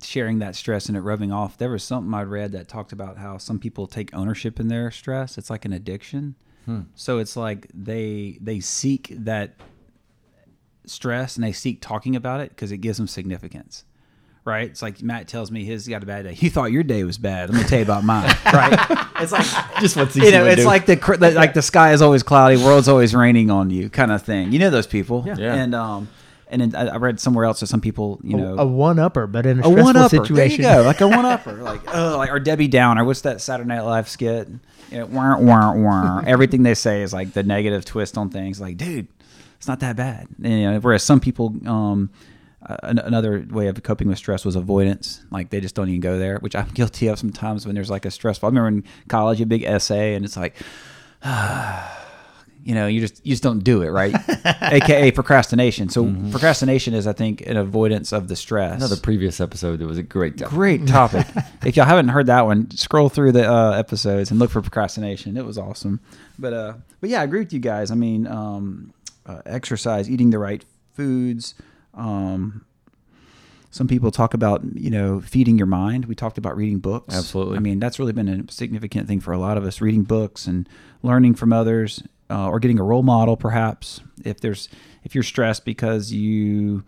sharing 0.02 0.38
that 0.40 0.54
stress 0.54 0.86
and 0.86 0.96
it 0.96 1.00
rubbing 1.00 1.32
off. 1.32 1.56
There 1.56 1.70
was 1.70 1.82
something 1.82 2.12
I 2.12 2.22
read 2.22 2.52
that 2.52 2.68
talked 2.68 2.92
about 2.92 3.16
how 3.18 3.38
some 3.38 3.58
people 3.58 3.86
take 3.86 4.12
ownership 4.14 4.60
in 4.60 4.68
their 4.68 4.90
stress. 4.90 5.38
It's 5.38 5.50
like 5.50 5.64
an 5.64 5.72
addiction. 5.72 6.34
Hmm. 6.66 6.82
So 6.94 7.18
it's 7.18 7.36
like 7.36 7.66
they 7.72 8.38
they 8.40 8.60
seek 8.60 9.14
that 9.18 9.54
stress 10.84 11.36
and 11.36 11.44
they 11.44 11.52
seek 11.52 11.80
talking 11.80 12.16
about 12.16 12.40
it 12.40 12.50
because 12.50 12.72
it 12.72 12.78
gives 12.78 12.98
them 12.98 13.06
significance. 13.06 13.84
Right? 14.48 14.68
It's 14.68 14.82
like 14.82 15.02
Matt 15.02 15.28
tells 15.28 15.50
me 15.50 15.64
his 15.64 15.86
got 15.86 16.02
a 16.02 16.06
bad 16.06 16.24
day. 16.24 16.34
He 16.34 16.48
thought 16.48 16.72
your 16.72 16.82
day 16.82 17.04
was 17.04 17.18
bad. 17.18 17.50
Let 17.50 17.62
me 17.62 17.68
tell 17.68 17.78
you 17.78 17.84
about 17.84 18.04
mine. 18.04 18.24
right? 18.46 19.06
It's 19.20 19.32
like 19.32 19.46
Just 19.80 19.96
what 19.96 20.14
you 20.16 20.30
know, 20.30 20.46
it's 20.46 20.64
like 20.64 20.86
the 20.86 20.96
the- 20.96 21.32
like 21.32 21.54
the 21.54 21.62
sky 21.62 21.92
is 21.92 22.02
always 22.02 22.22
cloudy, 22.22 22.56
world's 22.56 22.88
always 22.88 23.14
raining 23.14 23.50
on 23.50 23.70
you, 23.70 23.90
kind 23.90 24.10
of 24.10 24.22
thing. 24.22 24.52
You 24.52 24.58
know 24.58 24.70
those 24.70 24.86
people. 24.86 25.24
Yeah. 25.26 25.36
Yeah. 25.38 25.54
And 25.54 25.74
um, 25.74 26.08
and 26.48 26.62
then 26.62 26.74
I 26.74 26.94
I 26.94 26.96
read 26.96 27.20
somewhere 27.20 27.44
else 27.44 27.60
that 27.60 27.66
some 27.66 27.80
people, 27.80 28.20
you 28.22 28.36
know, 28.36 28.56
a, 28.58 28.66
one 28.66 28.98
upper, 28.98 29.26
but 29.26 29.46
in 29.46 29.58
a 29.58 29.60
a 29.60 29.64
stressful 29.64 29.84
one 29.84 29.96
upper. 29.96 30.08
situation. 30.08 30.62
There 30.62 30.76
you 30.76 30.82
go, 30.82 30.86
like 30.86 31.00
a 31.00 31.08
one 31.18 31.26
upper, 31.26 31.52
like 31.54 31.82
oh, 31.94 32.16
like 32.16 32.30
or 32.30 32.40
Debbie 32.40 32.68
Downer. 32.68 33.04
What's 33.04 33.20
that 33.22 33.40
Saturday 33.40 33.68
Night 33.68 33.82
Live 33.82 34.08
skit? 34.08 34.48
You 34.90 34.98
know, 34.98 35.06
wah, 35.06 35.38
wah, 35.38 35.74
wah. 35.74 36.22
Everything 36.26 36.62
they 36.62 36.74
say 36.74 37.02
is 37.02 37.12
like 37.12 37.34
the 37.34 37.42
negative 37.42 37.84
twist 37.84 38.16
on 38.16 38.30
things. 38.30 38.60
Like, 38.60 38.78
dude, 38.78 39.06
it's 39.58 39.68
not 39.68 39.80
that 39.80 39.96
bad. 39.96 40.28
And, 40.42 40.52
you 40.52 40.70
know, 40.70 40.78
whereas 40.80 41.02
some 41.02 41.20
people, 41.20 41.54
um, 41.66 42.10
uh, 42.68 42.76
another 42.82 43.46
way 43.50 43.68
of 43.68 43.82
coping 43.82 44.08
with 44.08 44.18
stress 44.18 44.44
was 44.44 44.56
avoidance. 44.56 45.24
Like 45.30 45.50
they 45.50 45.60
just 45.60 45.74
don't 45.74 45.88
even 45.88 46.00
go 46.00 46.18
there, 46.18 46.38
which 46.38 46.54
I'm 46.54 46.68
guilty 46.74 47.08
of 47.08 47.18
sometimes 47.18 47.66
when 47.66 47.74
there's 47.74 47.90
like 47.90 48.04
a 48.04 48.10
stressful. 48.10 48.46
I 48.46 48.50
remember 48.50 48.68
in 48.68 48.84
college, 49.08 49.40
a 49.40 49.46
big 49.46 49.64
essay, 49.64 50.14
and 50.14 50.24
it's 50.24 50.36
like. 50.36 50.56
you 52.68 52.74
know, 52.74 52.86
you 52.86 53.00
just 53.00 53.24
you 53.24 53.32
just 53.32 53.42
don't 53.42 53.60
do 53.60 53.80
it, 53.80 53.88
right? 53.88 54.14
AKA 54.62 55.12
procrastination. 55.12 55.88
So 55.88 56.04
procrastination 56.30 56.92
is, 56.92 57.06
I 57.06 57.14
think, 57.14 57.40
an 57.46 57.56
avoidance 57.56 58.12
of 58.12 58.28
the 58.28 58.36
stress. 58.36 58.76
Another 58.76 58.96
previous 58.96 59.40
episode 59.40 59.78
that 59.78 59.86
was 59.86 59.96
a 59.96 60.02
great 60.02 60.36
topic. 60.36 60.54
Great 60.54 60.86
topic. 60.86 61.26
if 61.64 61.76
y'all 61.76 61.86
haven't 61.86 62.08
heard 62.08 62.26
that 62.26 62.44
one, 62.44 62.70
scroll 62.72 63.08
through 63.08 63.32
the 63.32 63.50
uh, 63.50 63.70
episodes 63.70 64.30
and 64.30 64.38
look 64.38 64.50
for 64.50 64.60
procrastination. 64.60 65.38
It 65.38 65.46
was 65.46 65.56
awesome. 65.56 66.00
But 66.38 66.52
uh, 66.52 66.74
but 67.00 67.08
yeah, 67.08 67.22
I 67.22 67.24
agree 67.24 67.40
with 67.40 67.54
you 67.54 67.58
guys. 67.58 67.90
I 67.90 67.94
mean, 67.94 68.26
um, 68.26 68.92
uh, 69.24 69.40
exercise, 69.46 70.10
eating 70.10 70.28
the 70.28 70.38
right 70.38 70.62
foods. 70.92 71.54
Um, 71.98 72.64
some 73.70 73.86
people 73.86 74.10
talk 74.10 74.34
about 74.34 74.62
you 74.74 74.90
know 74.90 75.20
feeding 75.20 75.58
your 75.58 75.66
mind. 75.66 76.06
We 76.06 76.14
talked 76.14 76.38
about 76.38 76.56
reading 76.56 76.78
books. 76.78 77.14
Absolutely. 77.14 77.56
I 77.56 77.60
mean, 77.60 77.78
that's 77.78 77.98
really 77.98 78.12
been 78.12 78.28
a 78.28 78.50
significant 78.50 79.06
thing 79.06 79.20
for 79.20 79.32
a 79.32 79.38
lot 79.38 79.58
of 79.58 79.64
us. 79.64 79.80
Reading 79.80 80.04
books 80.04 80.46
and 80.46 80.68
learning 81.02 81.34
from 81.34 81.52
others, 81.52 82.02
uh, 82.30 82.48
or 82.48 82.60
getting 82.60 82.78
a 82.78 82.82
role 82.82 83.02
model, 83.02 83.36
perhaps. 83.36 84.00
If 84.24 84.40
there's 84.40 84.68
if 85.04 85.14
you're 85.14 85.24
stressed 85.24 85.64
because 85.64 86.12
you 86.12 86.84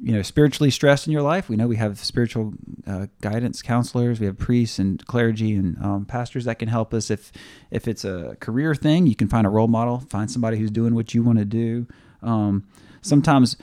you 0.00 0.12
know 0.12 0.22
spiritually 0.22 0.70
stressed 0.70 1.06
in 1.06 1.12
your 1.12 1.22
life 1.22 1.48
we 1.48 1.54
know 1.54 1.68
we 1.68 1.76
have 1.76 1.98
spiritual 1.98 2.54
uh, 2.86 3.06
guidance 3.20 3.62
counselors 3.62 4.18
we 4.18 4.26
have 4.26 4.36
priests 4.38 4.78
and 4.78 5.06
clergy 5.06 5.54
and 5.54 5.76
um, 5.82 6.04
pastors 6.04 6.44
that 6.44 6.58
can 6.58 6.68
help 6.68 6.92
us 6.92 7.10
if 7.10 7.30
if 7.70 7.86
it's 7.86 8.04
a 8.04 8.36
career 8.40 8.74
thing 8.74 9.06
you 9.06 9.14
can 9.14 9.28
find 9.28 9.46
a 9.46 9.50
role 9.50 9.68
model 9.68 10.00
find 10.08 10.30
somebody 10.30 10.56
who's 10.56 10.70
doing 10.70 10.94
what 10.94 11.14
you 11.14 11.22
want 11.22 11.38
to 11.38 11.44
do 11.44 11.86
um, 12.22 12.64
sometimes 13.02 13.56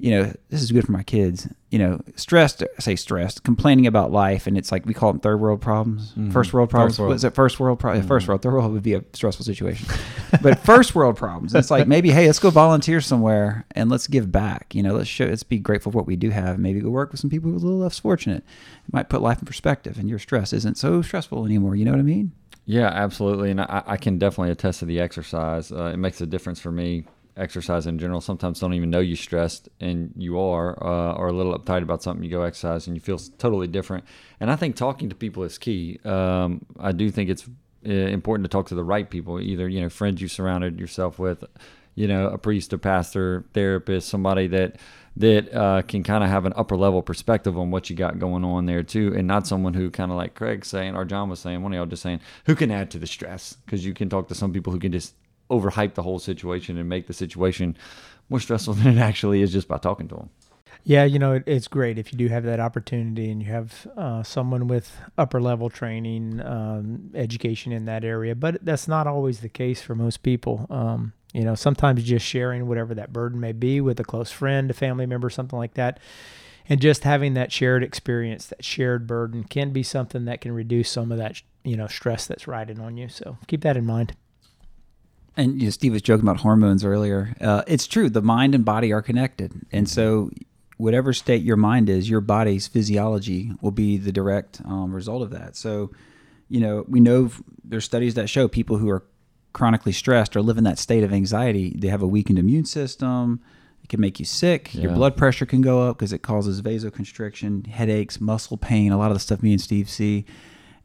you 0.00 0.10
know 0.10 0.32
this 0.48 0.62
is 0.62 0.72
good 0.72 0.84
for 0.86 0.92
my 0.92 1.02
kids 1.02 1.46
you 1.70 1.78
know 1.78 2.00
stressed 2.16 2.62
I 2.62 2.80
say 2.80 2.96
stressed 2.96 3.42
complaining 3.44 3.86
about 3.86 4.10
life 4.10 4.46
and 4.46 4.56
it's 4.56 4.72
like 4.72 4.86
we 4.86 4.94
call 4.94 5.12
them 5.12 5.20
third 5.20 5.38
world 5.40 5.60
problems 5.60 6.12
Mhm. 6.16 6.32
first 6.32 6.52
world 6.52 6.70
problems 6.70 6.92
First 6.94 6.98
world. 7.00 7.08
what 7.10 7.14
is 7.16 7.24
it 7.24 7.34
first 7.34 7.60
world 7.60 7.78
problems 7.78 8.06
first 8.06 8.24
Mhm. 8.24 8.28
world 8.28 8.42
third 8.42 8.52
world 8.54 8.72
would 8.72 8.82
be 8.82 8.94
a 8.94 9.04
stressful 9.12 9.44
situation 9.44 9.86
but 10.42 10.58
first 10.60 10.94
world 10.94 11.16
problems 11.16 11.54
it's 11.54 11.70
like 11.70 11.86
maybe 11.86 12.10
hey 12.10 12.26
let's 12.26 12.38
go 12.38 12.50
volunteer 12.50 13.00
somewhere 13.00 13.66
and 13.72 13.90
let's 13.90 14.06
give 14.06 14.32
back 14.32 14.74
you 14.74 14.82
know 14.82 14.94
let's 14.94 15.08
show 15.08 15.26
let's 15.26 15.42
be 15.42 15.58
grateful 15.58 15.92
for 15.92 15.98
what 15.98 16.06
we 16.06 16.16
do 16.16 16.30
have 16.30 16.58
maybe 16.58 16.80
go 16.80 16.88
work 16.90 17.10
with 17.12 17.20
some 17.20 17.30
people 17.30 17.50
who 17.50 17.56
are 17.56 17.58
a 17.58 17.62
little 17.62 17.78
less 17.78 17.98
fortunate 17.98 18.42
it 18.86 18.92
might 18.92 19.08
put 19.08 19.20
life 19.22 19.38
in 19.40 19.44
perspective 19.46 19.98
and 19.98 20.08
your 20.08 20.18
stress 20.18 20.52
isn't 20.52 20.76
so 20.78 21.02
stressful 21.02 21.44
anymore 21.44 21.76
you 21.76 21.84
know 21.84 21.90
what 21.92 22.00
i 22.00 22.02
mean 22.02 22.32
Yeah, 22.66 22.88
absolutely, 22.88 23.50
and 23.50 23.60
I, 23.60 23.82
I 23.86 23.96
can 23.96 24.18
definitely 24.18 24.52
attest 24.52 24.78
to 24.80 24.84
the 24.86 25.00
exercise. 25.00 25.72
Uh, 25.72 25.90
it 25.92 25.96
makes 25.96 26.20
a 26.20 26.26
difference 26.26 26.60
for 26.60 26.70
me. 26.70 27.04
Exercise 27.36 27.86
in 27.86 27.98
general. 27.98 28.20
Sometimes 28.20 28.60
don't 28.60 28.74
even 28.74 28.90
know 28.90 29.00
you're 29.00 29.16
stressed, 29.16 29.68
and 29.80 30.12
you 30.16 30.38
are, 30.38 30.82
uh, 30.82 31.14
or 31.14 31.28
a 31.28 31.32
little 31.32 31.58
uptight 31.58 31.82
about 31.82 32.02
something. 32.02 32.24
You 32.24 32.30
go 32.30 32.42
exercise, 32.42 32.86
and 32.86 32.96
you 32.96 33.00
feel 33.00 33.18
totally 33.38 33.66
different. 33.66 34.04
And 34.40 34.50
I 34.50 34.56
think 34.56 34.76
talking 34.76 35.08
to 35.08 35.14
people 35.14 35.42
is 35.42 35.58
key. 35.58 35.98
Um, 36.04 36.64
I 36.78 36.92
do 36.92 37.10
think 37.10 37.30
it's 37.30 37.48
uh, 37.86 37.90
important 37.90 38.44
to 38.44 38.48
talk 38.48 38.66
to 38.68 38.74
the 38.74 38.84
right 38.84 39.08
people, 39.08 39.40
either 39.40 39.68
you 39.68 39.80
know 39.80 39.88
friends 39.88 40.20
you 40.20 40.28
surrounded 40.28 40.78
yourself 40.78 41.18
with, 41.18 41.44
you 41.94 42.06
know, 42.06 42.28
a 42.28 42.38
priest, 42.38 42.72
a 42.72 42.78
pastor, 42.78 43.44
therapist, 43.54 44.08
somebody 44.08 44.46
that 44.48 44.76
that 45.16 45.52
uh, 45.54 45.82
can 45.82 46.02
kind 46.02 46.22
of 46.22 46.30
have 46.30 46.46
an 46.46 46.52
upper 46.56 46.76
level 46.76 47.02
perspective 47.02 47.58
on 47.58 47.70
what 47.70 47.90
you 47.90 47.96
got 47.96 48.18
going 48.18 48.44
on 48.44 48.66
there 48.66 48.82
too, 48.82 49.14
and 49.16 49.26
not 49.26 49.46
someone 49.46 49.74
who 49.74 49.90
kind 49.90 50.10
of 50.10 50.16
like 50.16 50.34
Craig 50.34 50.64
saying 50.64 50.94
or 50.94 51.04
John 51.04 51.28
was 51.28 51.40
saying, 51.40 51.62
one 51.62 51.72
of 51.72 51.76
y'all 51.76 51.86
just 51.86 52.02
saying, 52.02 52.20
who 52.46 52.54
can 52.54 52.70
add 52.70 52.90
to 52.92 52.98
the 52.98 53.06
stress 53.06 53.54
because 53.64 53.84
you 53.84 53.92
can 53.92 54.08
talk 54.08 54.28
to 54.28 54.34
some 54.34 54.52
people 54.52 54.72
who 54.72 54.78
can 54.78 54.92
just 54.92 55.14
overhype 55.50 55.94
the 55.94 56.02
whole 56.02 56.18
situation 56.18 56.78
and 56.78 56.88
make 56.88 57.06
the 57.06 57.12
situation 57.12 57.76
more 58.28 58.40
stressful 58.40 58.74
than 58.74 58.98
it 58.98 59.00
actually 59.00 59.42
is 59.42 59.52
just 59.52 59.68
by 59.68 59.78
talking 59.78 60.08
to 60.08 60.14
them. 60.14 60.30
Yeah, 60.82 61.04
you 61.04 61.18
know, 61.18 61.34
it, 61.34 61.44
it's 61.46 61.68
great 61.68 61.98
if 61.98 62.12
you 62.12 62.18
do 62.18 62.28
have 62.28 62.44
that 62.44 62.58
opportunity 62.58 63.30
and 63.30 63.42
you 63.42 63.50
have 63.52 63.86
uh, 63.96 64.22
someone 64.22 64.66
with 64.66 64.96
upper 65.18 65.40
level 65.40 65.68
training, 65.68 66.40
um, 66.40 67.10
education 67.14 67.72
in 67.72 67.84
that 67.84 68.02
area. 68.02 68.34
But 68.34 68.64
that's 68.64 68.88
not 68.88 69.06
always 69.06 69.40
the 69.40 69.48
case 69.48 69.82
for 69.82 69.94
most 69.94 70.22
people. 70.22 70.66
Um, 70.70 71.12
you 71.34 71.44
know, 71.44 71.54
sometimes 71.54 72.02
just 72.02 72.24
sharing 72.24 72.66
whatever 72.66 72.94
that 72.94 73.12
burden 73.12 73.40
may 73.40 73.52
be 73.52 73.80
with 73.80 74.00
a 74.00 74.04
close 74.04 74.30
friend, 74.30 74.70
a 74.70 74.74
family 74.74 75.06
member, 75.06 75.28
something 75.28 75.58
like 75.58 75.74
that, 75.74 76.00
and 76.68 76.80
just 76.80 77.04
having 77.04 77.34
that 77.34 77.52
shared 77.52 77.84
experience, 77.84 78.46
that 78.46 78.64
shared 78.64 79.06
burden 79.06 79.44
can 79.44 79.70
be 79.70 79.82
something 79.82 80.24
that 80.24 80.40
can 80.40 80.52
reduce 80.52 80.88
some 80.88 81.12
of 81.12 81.18
that, 81.18 81.42
you 81.62 81.76
know, 81.76 81.86
stress 81.86 82.26
that's 82.26 82.48
riding 82.48 82.80
on 82.80 82.96
you. 82.96 83.08
So 83.08 83.36
keep 83.46 83.60
that 83.62 83.76
in 83.76 83.84
mind. 83.84 84.16
And 85.36 85.60
you 85.60 85.66
know, 85.66 85.70
Steve 85.70 85.92
was 85.92 86.02
joking 86.02 86.26
about 86.26 86.38
hormones 86.38 86.84
earlier. 86.84 87.34
Uh, 87.40 87.62
it's 87.66 87.86
true. 87.86 88.10
The 88.10 88.22
mind 88.22 88.54
and 88.54 88.64
body 88.64 88.92
are 88.92 89.02
connected, 89.02 89.52
and 89.72 89.88
so 89.88 90.30
whatever 90.80 91.12
state 91.12 91.42
your 91.42 91.56
mind 91.56 91.90
is, 91.90 92.08
your 92.08 92.22
body's 92.22 92.66
physiology 92.66 93.52
will 93.60 93.70
be 93.70 93.98
the 93.98 94.10
direct 94.10 94.62
um, 94.64 94.92
result 94.92 95.22
of 95.22 95.30
that. 95.30 95.54
So, 95.54 95.90
you 96.48 96.58
know, 96.58 96.86
we 96.88 97.00
know 97.00 97.30
there's 97.62 97.84
studies 97.84 98.14
that 98.14 98.30
show 98.30 98.48
people 98.48 98.78
who 98.78 98.88
are 98.88 99.04
chronically 99.52 99.92
stressed 99.92 100.36
or 100.36 100.42
live 100.42 100.56
in 100.56 100.64
that 100.64 100.78
state 100.78 101.04
of 101.04 101.12
anxiety. 101.12 101.74
They 101.76 101.88
have 101.88 102.02
a 102.02 102.06
weakened 102.06 102.38
immune 102.38 102.64
system. 102.64 103.42
It 103.82 103.88
can 103.88 104.00
make 104.00 104.18
you 104.18 104.24
sick. 104.24 104.74
Your 104.74 104.92
blood 104.94 105.16
pressure 105.16 105.44
can 105.44 105.60
go 105.60 105.88
up 105.88 105.98
because 105.98 106.12
it 106.12 106.22
causes 106.22 106.62
vasoconstriction, 106.62 107.66
headaches, 107.66 108.20
muscle 108.20 108.56
pain. 108.56 108.90
A 108.90 108.98
lot 108.98 109.10
of 109.10 109.16
the 109.16 109.20
stuff 109.20 109.42
me 109.42 109.52
and 109.52 109.60
Steve 109.60 109.90
see. 109.90 110.24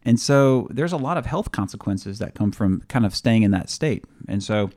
And 0.06 0.20
so 0.20 0.68
there's 0.70 0.92
a 0.94 0.98
lot 0.98 1.18
of 1.18 1.26
health 1.26 1.52
consequences 1.52 2.20
that 2.20 2.36
come 2.36 2.52
from 2.52 2.82
kind 2.88 3.06
of 3.06 3.16
staying 3.16 3.44
in 3.44 3.52
that 3.52 3.70
state. 3.70 4.06
And 4.28 4.44
so 4.44 4.70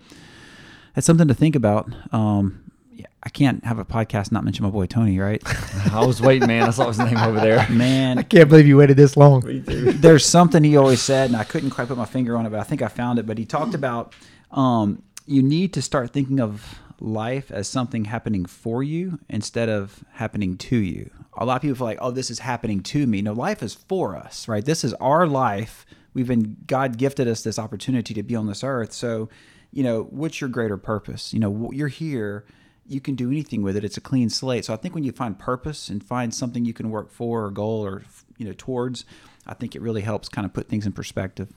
that's 0.94 1.06
something 1.06 1.28
to 1.28 1.34
think 1.34 1.54
about. 1.54 1.92
Um, 2.12 2.72
yeah, 2.90 3.06
I 3.22 3.28
can't 3.28 3.62
have 3.64 3.78
a 3.78 3.84
podcast 3.84 4.32
not 4.32 4.42
mention 4.42 4.64
my 4.64 4.70
boy 4.70 4.86
Tony, 4.86 5.18
right? 5.18 5.42
I 5.92 6.04
was 6.04 6.20
waiting, 6.20 6.48
man. 6.48 6.62
I 6.62 6.70
saw 6.70 6.88
his 6.88 6.98
name 6.98 7.18
over 7.18 7.40
there. 7.40 7.68
Man, 7.68 8.18
I 8.18 8.22
Can't 8.22 8.48
believe 8.48 8.66
you 8.66 8.78
waited 8.78 8.96
this 8.96 9.16
long. 9.16 9.42
there's 9.66 10.24
something 10.24 10.64
he 10.64 10.76
always 10.76 11.02
said, 11.02 11.28
and 11.28 11.36
I 11.36 11.44
couldn't 11.44 11.70
quite 11.70 11.88
put 11.88 11.98
my 11.98 12.06
finger 12.06 12.36
on 12.36 12.46
it, 12.46 12.50
but 12.50 12.58
I 12.58 12.64
think 12.64 12.80
I 12.80 12.88
found 12.88 13.18
it. 13.18 13.26
But 13.26 13.36
he 13.38 13.44
talked 13.44 13.74
about 13.74 14.14
um, 14.50 15.02
you 15.26 15.42
need 15.42 15.74
to 15.74 15.82
start 15.82 16.10
thinking 16.10 16.40
of 16.40 16.80
life 17.00 17.50
as 17.50 17.68
something 17.68 18.06
happening 18.06 18.44
for 18.44 18.82
you 18.82 19.18
instead 19.28 19.68
of 19.68 20.04
happening 20.12 20.56
to 20.56 20.76
you. 20.76 21.10
A 21.36 21.44
lot 21.44 21.56
of 21.56 21.62
people 21.62 21.76
feel 21.76 21.86
like, 21.86 21.98
oh, 22.00 22.10
this 22.10 22.30
is 22.30 22.40
happening 22.40 22.82
to 22.84 23.06
me. 23.06 23.22
No, 23.22 23.32
life 23.32 23.62
is 23.62 23.74
for 23.74 24.16
us, 24.16 24.48
right? 24.48 24.64
This 24.64 24.84
is 24.84 24.94
our 24.94 25.26
life. 25.26 25.86
We've 26.14 26.26
been, 26.26 26.56
God 26.66 26.98
gifted 26.98 27.28
us 27.28 27.42
this 27.42 27.58
opportunity 27.58 28.14
to 28.14 28.22
be 28.22 28.34
on 28.34 28.46
this 28.46 28.64
earth. 28.64 28.92
So, 28.92 29.28
you 29.70 29.82
know, 29.82 30.04
what's 30.10 30.40
your 30.40 30.50
greater 30.50 30.76
purpose? 30.76 31.32
You 31.32 31.40
know, 31.40 31.70
you're 31.72 31.88
here 31.88 32.44
you 32.88 33.00
can 33.00 33.14
do 33.14 33.30
anything 33.30 33.62
with 33.62 33.76
it. 33.76 33.84
It's 33.84 33.98
a 33.98 34.00
clean 34.00 34.30
slate. 34.30 34.64
So 34.64 34.72
I 34.72 34.76
think 34.76 34.94
when 34.94 35.04
you 35.04 35.12
find 35.12 35.38
purpose 35.38 35.90
and 35.90 36.02
find 36.02 36.34
something 36.34 36.64
you 36.64 36.72
can 36.72 36.90
work 36.90 37.12
for 37.12 37.44
or 37.44 37.50
goal 37.50 37.84
or 37.84 38.02
you 38.38 38.46
know 38.46 38.54
towards, 38.56 39.04
I 39.46 39.54
think 39.54 39.76
it 39.76 39.82
really 39.82 40.00
helps 40.00 40.28
kind 40.28 40.44
of 40.44 40.52
put 40.52 40.68
things 40.68 40.86
in 40.86 40.92
perspective. 40.92 41.52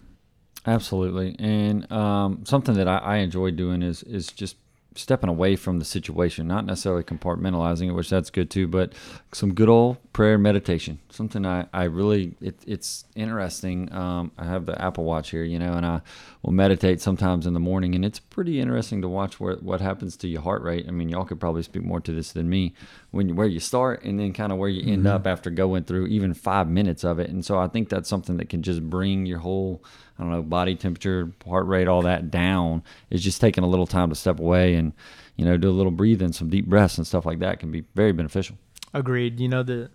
Absolutely, 0.68 1.36
and 1.40 1.92
um, 1.92 2.44
something 2.46 2.76
that 2.76 2.88
I, 2.88 2.98
I 2.98 3.16
enjoy 3.18 3.52
doing 3.52 3.82
is 3.82 4.04
is 4.04 4.28
just 4.28 4.58
stepping 4.96 5.30
away 5.30 5.56
from 5.56 5.80
the 5.80 5.86
situation, 5.86 6.48
not 6.48 6.66
necessarily 6.66 7.04
compartmentalizing 7.04 7.88
it, 7.88 7.92
which 7.92 8.10
that's 8.10 8.30
good 8.30 8.50
too, 8.50 8.68
but 8.68 8.94
some 9.32 9.54
good 9.54 9.70
old 9.70 9.98
prayer 10.12 10.34
and 10.34 10.44
meditation. 10.44 11.00
Something 11.10 11.46
I, 11.46 11.68
I 11.74 11.84
really, 11.84 12.36
it, 12.42 12.60
it's 12.68 13.06
interesting. 13.16 13.92
Um, 13.94 14.32
I 14.38 14.46
have 14.46 14.66
the 14.66 14.80
Apple 14.82 15.06
Watch 15.06 15.30
here, 15.30 15.44
you 15.44 15.60
know, 15.60 15.74
and 15.74 15.86
I 15.86 16.02
will 16.42 16.52
meditate 16.52 17.00
sometimes 17.00 17.48
in 17.48 17.54
the 17.54 17.60
morning, 17.60 17.96
and 17.96 18.04
it's 18.04 18.20
pretty 18.20 18.60
interesting 18.60 19.02
to 19.02 19.08
watch 19.08 19.40
where, 19.40 19.56
what 19.56 19.80
happens 19.80 20.18
to 20.18 20.28
your 20.28 20.42
heart 20.42 20.62
rate. 20.62 20.86
I 20.88 20.92
mean, 20.92 21.08
y'all 21.08 21.26
could 21.26 21.40
probably 21.40 21.64
speak 21.64 21.84
more 21.84 22.02
to 22.02 22.12
this 22.12 22.34
than 22.34 22.50
me 22.50 22.74
when 23.12 23.30
you, 23.30 23.36
where 23.36 23.48
you 23.48 23.60
start 23.60 24.04
and 24.04 24.20
then 24.20 24.34
kind 24.34 24.52
of 24.52 24.58
where 24.58 24.70
you 24.70 24.82
end 24.92 25.04
Mm-hmm. 25.04 25.16
up 25.16 25.28
after 25.28 25.50
going 25.50 25.84
through 25.84 26.08
even 26.08 26.34
five 26.34 26.70
minutes 26.70 27.04
of 27.04 27.20
it. 27.20 27.30
And 27.30 27.44
so 27.46 27.60
I 27.60 27.68
think 27.68 27.90
that's 27.90 28.08
something 28.10 28.38
that 28.38 28.50
can 28.50 28.64
just 28.64 28.82
bring 28.82 29.26
your 29.26 29.40
whole, 29.40 29.84
I 30.18 30.24
don't 30.24 30.32
know, 30.32 30.42
body 30.42 30.76
temperature, 30.76 31.32
heart 31.48 31.68
rate, 31.68 31.88
all 31.88 32.04
that 32.04 32.32
down. 32.32 32.84
Is 33.10 33.24
just 33.24 33.42
taking 33.42 33.64
a 33.64 33.68
little 33.68 33.88
time 33.88 34.10
to 34.10 34.16
step 34.16 34.40
away 34.40 34.76
and, 34.76 34.94
you 35.36 35.46
know, 35.46 35.58
do 35.58 35.70
a 35.70 35.72
little 35.72 35.92
breathing, 35.92 36.32
some 36.32 36.50
deep 36.50 36.68
breaths 36.68 36.98
and 36.98 37.06
stuff 37.06 37.26
like 37.26 37.40
that 37.40 37.60
can 37.60 37.72
be 37.72 37.84
very 37.96 38.14
beneficial. 38.14 38.58
Agreed. 38.94 39.40
You 39.40 39.48
know 39.48 39.64
the 39.64 39.90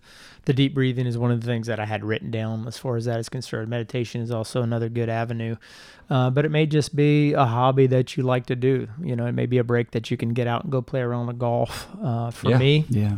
the 0.46 0.52
deep 0.52 0.74
breathing 0.74 1.06
is 1.06 1.18
one 1.18 1.30
of 1.32 1.40
the 1.40 1.46
things 1.46 1.66
that 1.66 1.80
I 1.80 1.84
had 1.86 2.04
written 2.04 2.30
down 2.30 2.66
as 2.68 2.78
far 2.78 2.96
as 2.96 3.04
that 3.06 3.18
is 3.18 3.28
concerned. 3.28 3.68
Meditation 3.68 4.20
is 4.22 4.30
also 4.30 4.62
another 4.62 4.88
good 4.88 5.08
avenue, 5.08 5.56
uh, 6.08 6.30
but 6.30 6.44
it 6.44 6.50
may 6.50 6.66
just 6.66 6.94
be 6.94 7.32
a 7.32 7.44
hobby 7.44 7.86
that 7.88 8.16
you 8.16 8.22
like 8.22 8.46
to 8.46 8.56
do. 8.56 8.86
You 9.02 9.16
know, 9.16 9.26
it 9.26 9.32
may 9.32 9.46
be 9.46 9.58
a 9.58 9.64
break 9.64 9.90
that 9.90 10.10
you 10.10 10.16
can 10.16 10.34
get 10.34 10.46
out 10.46 10.62
and 10.62 10.70
go 10.72 10.80
play 10.82 11.00
around 11.00 11.26
the 11.26 11.32
golf. 11.32 11.88
Uh, 12.00 12.30
for 12.30 12.50
Yeah. 12.50 12.58
me, 12.58 12.84
Yeah. 12.88 13.16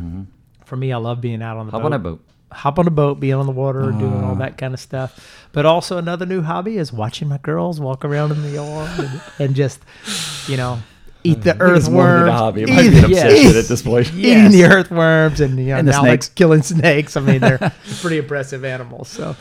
for 0.65 0.77
me, 0.77 0.91
I 0.93 0.97
love 0.97 1.21
being 1.21 1.43
out 1.43 1.59
on 1.59 1.67
the 1.67 1.73
Hop 1.73 1.83
boat. 1.83 1.85
on 1.87 1.91
that 1.93 2.03
boat. 2.03 2.21
hop 2.51 2.79
on 2.79 2.87
a 2.87 2.91
boat, 2.91 3.21
be 3.21 3.31
on 3.31 3.45
the 3.45 3.53
water, 3.53 3.93
doing 3.93 4.25
all 4.25 4.33
Uh. 4.33 4.37
that 4.37 4.57
kind 4.57 4.73
of 4.73 4.81
stuff. 4.81 5.47
But 5.53 5.67
also 5.67 5.99
another 5.99 6.25
new 6.25 6.41
hobby 6.41 6.79
is 6.79 6.91
watching 6.95 7.29
my 7.29 7.37
girls 7.37 7.79
walk 7.79 8.07
around 8.07 8.33
in 8.33 8.41
the 8.41 8.49
yard 8.53 8.91
and, 8.99 9.21
and 9.39 9.55
just, 9.55 9.81
you 10.49 10.57
know, 10.57 10.79
eat 11.31 11.43
the 11.43 11.51
It's 11.75 11.89
more 11.89 12.05
than 12.05 12.13
earthworms. 12.23 12.29
a 12.29 12.33
hobby. 12.33 12.63
It 12.63 12.69
eat- 12.71 12.75
might 12.75 12.91
be 12.91 12.99
an 13.05 13.11
yes. 13.11 13.57
at 13.57 13.65
this 13.69 13.83
point. 13.83 14.13
Eating 14.15 14.51
the 14.51 14.65
earthworms 14.65 15.41
and, 15.41 15.59
you 15.59 15.67
know, 15.67 15.77
And 15.77 15.87
the 15.89 15.93
now 15.93 16.01
snakes. 16.03 16.29
like 16.29 16.35
killing 16.35 16.63
snakes. 16.63 17.17
I 17.17 17.21
mean, 17.21 17.41
they're 17.41 17.59
pretty 18.01 18.19
impressive 18.19 18.65
animals. 18.65 19.09
So 19.09 19.37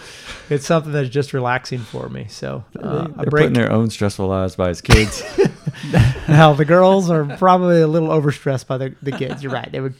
it's 0.49 0.65
something 0.65 0.91
that's 0.91 1.09
just 1.09 1.33
relaxing 1.33 1.79
for 1.79 2.09
me. 2.09 2.27
So 2.29 2.63
uh, 2.79 3.07
They're 3.07 3.25
putting 3.25 3.53
their 3.53 3.71
own 3.71 3.89
stressful 3.89 4.27
lives 4.27 4.55
by 4.55 4.69
his 4.69 4.81
kids. 4.81 5.23
Now 6.27 6.53
the 6.53 6.65
girls 6.65 7.09
are 7.09 7.23
probably 7.37 7.81
a 7.81 7.87
little 7.87 8.09
overstressed 8.09 8.67
by 8.67 8.77
the, 8.77 8.95
the 9.01 9.11
kids. 9.11 9.43
You're 9.43 9.51
right. 9.51 9.71
They 9.71 9.79
were 9.79 9.93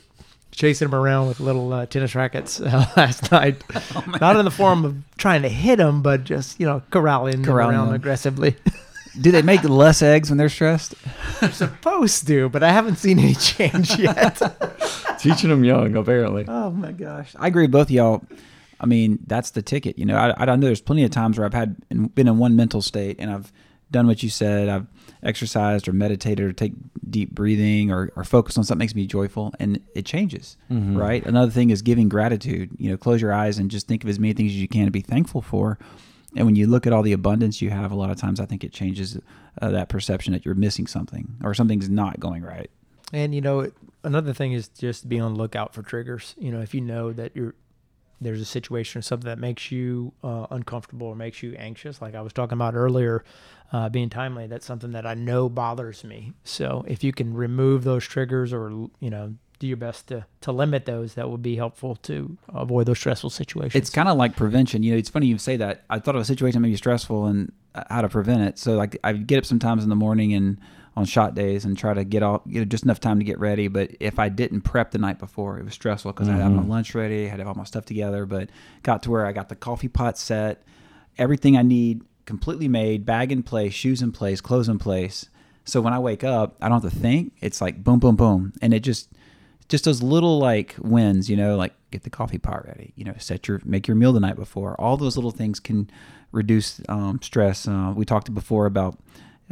chasing 0.52 0.88
them 0.90 0.96
around 1.00 1.28
with 1.28 1.40
little 1.40 1.72
uh, 1.72 1.86
tennis 1.86 2.16
rackets 2.16 2.60
uh, 2.60 2.86
last 2.98 3.32
night. 3.32 3.64
Oh, 3.96 4.04
Not 4.20 4.36
in 4.38 4.46
the 4.46 4.52
form 4.52 4.84
of 4.86 4.96
trying 5.18 5.44
to 5.44 5.50
hit 5.50 5.76
them, 5.78 6.02
but 6.02 6.24
just 6.24 6.60
you 6.60 6.66
know 6.66 6.82
corralling, 6.90 7.42
them 7.42 7.46
Corralling 7.46 7.76
around 7.76 7.86
them. 7.88 7.96
aggressively. 7.96 8.56
Do 9.20 9.32
they 9.32 9.42
make 9.42 9.64
less 9.64 10.02
eggs 10.02 10.30
when 10.30 10.38
they're 10.38 10.50
stressed? 10.50 10.96
They're 11.40 11.52
supposed 11.52 12.28
to, 12.28 12.50
but 12.50 12.64
I 12.64 12.72
haven't 12.72 12.98
seen 12.98 13.20
any 13.20 13.34
change 13.36 13.98
yet. 13.98 14.42
Teaching 15.20 15.50
them 15.50 15.64
young, 15.64 15.96
apparently. 15.96 16.46
Oh 16.48 16.72
my 16.72 16.92
gosh, 16.92 17.36
I 17.38 17.48
agree 17.48 17.64
with 17.64 17.72
both 17.72 17.88
of 17.88 17.92
y'all. 17.92 18.24
I 18.80 18.86
mean, 18.86 19.20
that's 19.26 19.52
the 19.52 19.62
ticket. 19.62 19.98
You 19.98 20.06
know, 20.06 20.18
I, 20.18 20.36
I 20.38 20.46
know 20.46 20.68
there's 20.68 20.82
plenty 20.82 21.04
of 21.04 21.12
times 21.12 21.38
where 21.38 21.46
I've 21.46 21.54
had 21.54 21.78
been 21.90 22.28
in 22.28 22.38
one 22.38 22.56
mental 22.56 22.82
state 22.82 23.18
and 23.20 23.32
I've 23.32 23.52
done 23.90 24.08
what 24.08 24.22
you 24.22 24.30
said. 24.30 24.70
I've 24.70 24.88
exercised 25.24 25.88
or 25.88 25.94
meditated 25.94 26.46
or 26.46 26.54
take 26.54 26.74
deep 27.10 27.32
breathing 27.32 27.92
or, 27.92 28.12
or 28.16 28.24
focus 28.24 28.58
on 28.58 28.64
something 28.64 28.78
that 28.78 28.84
makes 28.84 28.96
me 28.96 29.08
joyful 29.08 29.54
and 29.60 29.82
it 29.96 30.06
changes, 30.06 30.58
mm-hmm. 30.72 30.96
right? 30.98 31.26
Another 31.26 31.52
thing 31.52 31.70
is 31.70 31.82
giving 31.82 32.10
gratitude. 32.10 32.70
You 32.78 32.92
know, 32.92 32.98
close 32.98 33.22
your 33.22 33.34
eyes 33.34 33.58
and 33.58 33.72
just 33.72 33.88
think 33.88 34.04
of 34.04 34.10
as 34.10 34.20
many 34.20 34.34
things 34.34 34.52
as 34.52 34.58
you 34.58 34.68
can 34.68 34.86
to 34.86 34.92
be 34.92 35.02
thankful 35.02 35.42
for. 35.42 35.80
And 36.38 36.46
when 36.46 36.56
you 36.56 36.68
look 36.68 36.86
at 36.88 36.94
all 36.94 37.02
the 37.02 37.14
abundance 37.14 37.62
you 37.62 37.72
have, 37.72 37.92
a 37.92 37.96
lot 37.96 38.12
of 38.12 38.18
times 38.18 38.40
I 38.40 38.46
think 38.46 38.64
it 38.64 38.72
changes 38.72 39.18
uh, 39.62 39.72
that 39.72 39.90
perception 39.90 40.34
that 40.34 40.46
you're 40.46 40.56
missing 40.56 40.88
something 40.88 41.36
or 41.44 41.54
something's 41.54 41.90
not 41.90 42.20
going 42.20 42.44
right. 42.44 42.70
and 43.12 43.34
you 43.34 43.42
know, 43.42 43.72
another 44.04 44.34
thing 44.34 44.54
is 44.54 44.70
just 44.70 45.10
be 45.10 45.20
on 45.20 45.36
lookout 45.36 45.74
for 45.74 45.82
triggers. 45.82 46.36
You 46.38 46.52
know, 46.52 46.62
if 46.62 46.74
you 46.74 46.82
know 46.82 47.12
that 47.12 47.36
you're 47.36 47.56
there's 48.20 48.42
a 48.42 48.46
situation 48.46 49.00
or 49.00 49.02
something 49.02 49.28
that 49.28 49.38
makes 49.40 49.72
you 49.72 50.12
uh, 50.24 50.48
uncomfortable 50.50 51.08
or 51.08 51.16
makes 51.16 51.44
you 51.44 51.54
anxious, 51.54 52.02
like 52.02 52.16
I 52.16 52.22
was 52.22 52.34
talking 52.34 52.54
about 52.58 52.74
earlier, 52.74 53.24
uh, 53.72 53.90
being 53.90 54.10
timely, 54.10 54.48
that's 54.48 54.66
something 54.66 54.92
that 54.94 55.06
I 55.06 55.14
know 55.14 55.50
bothers 55.50 56.04
me. 56.04 56.34
So 56.44 56.84
if 56.88 57.04
you 57.04 57.12
can 57.14 57.34
remove 57.34 57.84
those 57.84 58.06
triggers 58.06 58.54
or, 58.54 58.72
you 59.00 59.10
know, 59.10 59.36
do 59.60 59.68
your 59.68 59.78
best 59.78 60.08
to, 60.08 60.26
to 60.42 60.52
limit 60.52 60.86
those, 60.86 61.16
that 61.16 61.30
would 61.30 61.42
be 61.42 61.56
helpful 61.56 61.96
to 61.96 62.38
avoid 62.50 62.86
those 62.86 63.00
stressful 63.00 63.30
situations. 63.30 63.76
It's 63.76 63.90
kind 63.90 64.08
of 64.08 64.18
like 64.18 64.36
prevention. 64.36 64.84
You 64.84 64.92
know, 64.92 64.98
it's 64.98 65.10
funny 65.10 65.28
you 65.28 65.38
say 65.38 65.58
that. 65.58 65.84
I 65.90 66.00
thought 66.00 66.16
of 66.16 66.22
a 66.22 66.26
situation 66.26 66.62
that 66.62 66.68
may 66.68 66.72
be 66.72 66.78
stressful 66.78 67.26
and 67.26 67.52
uh, 67.76 67.84
how 67.90 68.02
to 68.02 68.10
prevent 68.10 68.42
it. 68.42 68.60
So 68.60 68.76
like 68.76 68.98
I 69.04 69.14
get 69.14 69.38
up 69.40 69.46
sometimes 69.46 69.84
in 69.84 69.90
the 69.90 69.96
morning 69.96 70.34
and 70.34 70.60
on 70.98 71.06
shot 71.06 71.36
days 71.36 71.64
and 71.64 71.78
try 71.78 71.94
to 71.94 72.04
get 72.04 72.24
all 72.24 72.42
get 72.50 72.68
just 72.70 72.84
enough 72.84 73.00
time 73.00 73.20
to 73.20 73.26
get 73.26 73.40
ready. 73.40 73.68
But 73.68 73.92
if 74.00 74.18
I 74.18 74.30
didn't 74.30 74.62
prep 74.62 74.92
the 74.92 74.98
night 74.98 75.20
before, 75.20 75.60
it 75.60 75.64
was 75.64 75.76
stressful 75.76 76.12
because 76.12 76.28
I 76.28 76.34
had 76.34 76.52
my 76.52 76.64
lunch 76.64 76.96
ready, 76.96 77.28
I 77.28 77.30
had 77.30 77.42
all 77.42 77.54
my 77.54 77.66
stuff 77.66 77.86
together. 77.86 78.26
But 78.26 78.50
got 78.82 79.04
to 79.04 79.12
where 79.12 79.26
I 79.26 79.32
got 79.32 79.48
the 79.48 79.56
coffee 79.56 79.90
pot 79.90 80.18
set, 80.18 80.64
everything 81.20 81.56
I 81.56 81.62
need 81.62 82.02
completely 82.26 82.68
made, 82.68 83.06
bag 83.06 83.32
in 83.32 83.44
place, 83.44 83.74
shoes 83.74 84.02
in 84.02 84.12
place, 84.12 84.42
clothes 84.42 84.70
in 84.70 84.80
place. 84.80 85.30
So 85.66 85.82
when 85.82 85.94
I 85.94 86.00
wake 86.00 86.24
up, 86.24 86.56
I 86.62 86.68
don't 86.68 86.82
have 86.82 86.92
to 86.92 87.00
think. 87.00 87.34
It's 87.42 87.62
like 87.62 87.84
boom, 87.84 88.00
boom, 88.00 88.16
boom, 88.16 88.54
and 88.60 88.74
it 88.74 88.80
just 88.80 89.12
just 89.70 89.86
those 89.86 90.02
little 90.02 90.40
like 90.40 90.76
wins, 90.80 91.30
you 91.30 91.36
know, 91.36 91.56
like 91.58 91.74
get 91.92 92.04
the 92.04 92.10
coffee 92.10 92.38
pot 92.38 92.66
ready, 92.66 92.94
you 92.96 93.04
know, 93.04 93.14
set 93.18 93.48
your 93.48 93.62
make 93.66 93.88
your 93.88 93.96
meal 93.96 94.14
the 94.14 94.20
night 94.20 94.36
before. 94.36 94.80
All 94.80 94.98
those 94.98 95.18
little 95.18 95.32
things 95.32 95.60
can 95.60 95.90
reduce 96.32 96.82
um, 96.90 97.20
stress. 97.22 97.68
Uh, 97.68 97.94
we 97.96 98.06
talked 98.06 98.34
before 98.34 98.66
about 98.66 98.98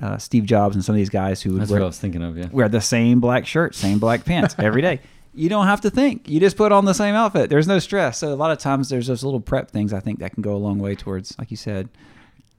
uh, 0.02 0.18
Steve 0.18 0.46
Jobs 0.46 0.76
and 0.76 0.84
some 0.84 0.96
of 0.96 0.98
these 0.98 1.10
guys 1.10 1.42
who 1.42 1.54
would 1.54 1.62
That's 1.62 1.72
what 1.72 1.82
I 1.82 1.86
was 1.86 2.00
thinking 2.00 2.24
of, 2.24 2.38
yeah. 2.38 2.48
wear 2.52 2.70
the 2.70 2.82
same 2.82 3.20
black 3.20 3.46
shirt, 3.46 3.76
same 3.76 4.00
black 4.00 4.26
pants 4.26 4.56
every 4.60 4.82
day. 4.82 5.00
You 5.34 5.50
don't 5.50 5.68
have 5.68 5.82
to 5.82 5.90
think. 5.90 6.30
You 6.30 6.40
just 6.40 6.56
put 6.56 6.72
on 6.72 6.86
the 6.86 6.94
same 6.94 7.14
outfit. 7.14 7.50
There's 7.50 7.68
no 7.68 7.80
stress. 7.80 8.20
So 8.20 8.34
a 8.34 8.36
lot 8.36 8.52
of 8.52 8.58
times 8.58 8.88
there's 8.88 9.08
those 9.08 9.22
little 9.22 9.42
prep 9.42 9.70
things 9.70 9.92
I 9.92 10.00
think 10.00 10.20
that 10.20 10.34
can 10.34 10.42
go 10.42 10.56
a 10.56 10.58
long 10.58 10.80
way 10.80 10.96
towards, 10.96 11.38
like 11.38 11.52
you 11.52 11.58
said, 11.58 11.90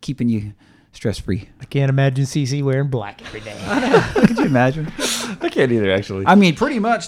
keeping 0.03 0.29
you 0.29 0.53
stress 0.97 1.19
free. 1.19 1.49
I 1.61 1.65
can't 1.67 1.91
imagine 1.91 2.25
CC 2.25 2.63
wearing 2.63 2.89
black 2.89 3.23
every 3.25 3.41
day. 3.41 3.57
Could 4.27 4.39
you 4.39 4.45
imagine? 4.47 4.87
I 4.99 5.49
can't 5.51 5.71
either, 5.71 5.93
actually. 5.93 6.27
I 6.27 6.35
mean, 6.35 6.57
pretty 6.57 6.79
much. 6.79 7.07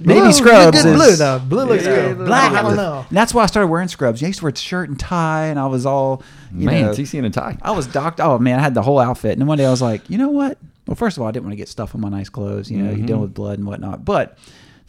Maybe 0.00 0.20
Blue, 0.20 0.32
scrubs 0.32 0.82
good 0.82 0.90
is 0.92 0.96
blue 0.96 1.16
though. 1.16 1.38
Blue 1.38 1.64
looks 1.64 1.84
Yeah, 1.84 1.94
good. 2.08 2.16
blue 2.16 2.26
Black, 2.26 2.50
looks 2.52 2.64
I 2.64 2.68
don't 2.68 2.76
know. 2.76 3.04
And 3.08 3.16
that's 3.16 3.32
why 3.32 3.42
I 3.44 3.46
started 3.46 3.68
wearing 3.68 3.86
scrubs. 3.88 4.22
I 4.22 4.26
used 4.26 4.40
to 4.40 4.46
wear 4.46 4.52
a 4.52 4.56
shirt 4.56 4.88
and 4.88 4.98
tie, 4.98 5.46
and 5.46 5.58
I 5.60 5.66
was 5.66 5.86
all, 5.86 6.22
you 6.54 6.66
Man, 6.66 6.86
know, 6.86 6.90
TC 6.92 7.18
in 7.18 7.24
a 7.26 7.30
tie. 7.30 7.56
I 7.62 7.70
was 7.72 7.86
docked. 7.86 8.18
Oh 8.20 8.38
man, 8.38 8.58
I 8.58 8.62
had 8.62 8.74
the 8.74 8.82
whole 8.82 8.98
outfit. 8.98 9.32
And 9.32 9.40
then 9.42 9.46
one 9.46 9.58
day 9.58 9.66
I 9.66 9.70
was 9.70 9.82
like, 9.82 10.08
you 10.10 10.18
know 10.18 10.28
what? 10.30 10.58
Well, 10.86 10.96
first 10.96 11.16
of 11.16 11.22
all, 11.22 11.28
I 11.28 11.30
didn't 11.30 11.44
want 11.44 11.52
to 11.52 11.56
get 11.56 11.68
stuff 11.68 11.94
on 11.94 12.00
my 12.00 12.08
nice 12.08 12.28
clothes. 12.28 12.70
You 12.70 12.78
know, 12.82 12.90
you're 12.90 12.98
Mhm. 13.00 13.06
dealing 13.06 13.22
with 13.22 13.34
blood 13.34 13.58
and 13.58 13.66
whatnot. 13.68 14.04
But 14.04 14.38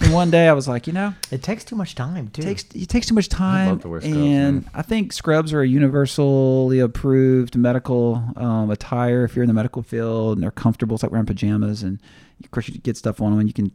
then 0.02 0.12
one 0.12 0.32
day 0.32 0.48
I 0.48 0.54
was 0.54 0.68
like, 0.68 0.88
you 0.88 0.94
know, 0.94 1.14
It 1.32 1.44
takes 1.44 1.64
too 1.64 1.76
much 1.76 1.96
time 1.96 2.30
too. 2.30 2.42
it 2.42 2.46
takes 2.46 2.64
it 2.74 2.90
takes 2.90 3.08
too 3.08 3.14
much 3.16 3.30
time. 3.30 3.80
to 3.80 3.90
wear 3.90 4.02
scrubs, 4.02 4.18
and 4.18 4.56
man. 4.64 4.70
I 4.74 4.82
think 4.82 5.14
scrubs 5.14 5.54
are 5.54 5.62
a 5.62 5.68
universally 5.68 6.80
approved 6.80 7.56
medical 7.56 8.24
um, 8.36 8.70
attire 8.72 9.24
if 9.24 9.36
you're 9.36 9.44
in 9.44 9.48
the 9.48 9.54
medical 9.54 9.84
field, 9.84 10.38
and 10.38 10.44
they're 10.44 10.52
comfortable. 10.52 10.96
It's 10.96 11.04
like 11.04 11.12
wearing 11.12 11.26
pajamas, 11.28 11.84
and 11.84 12.00
of 12.44 12.52
course 12.52 12.68
you 12.68 12.78
get 12.80 12.98
stuff 12.98 13.22
on 13.22 13.32
them, 13.32 13.40
and 13.40 13.50
you 13.50 13.54
can 13.54 13.72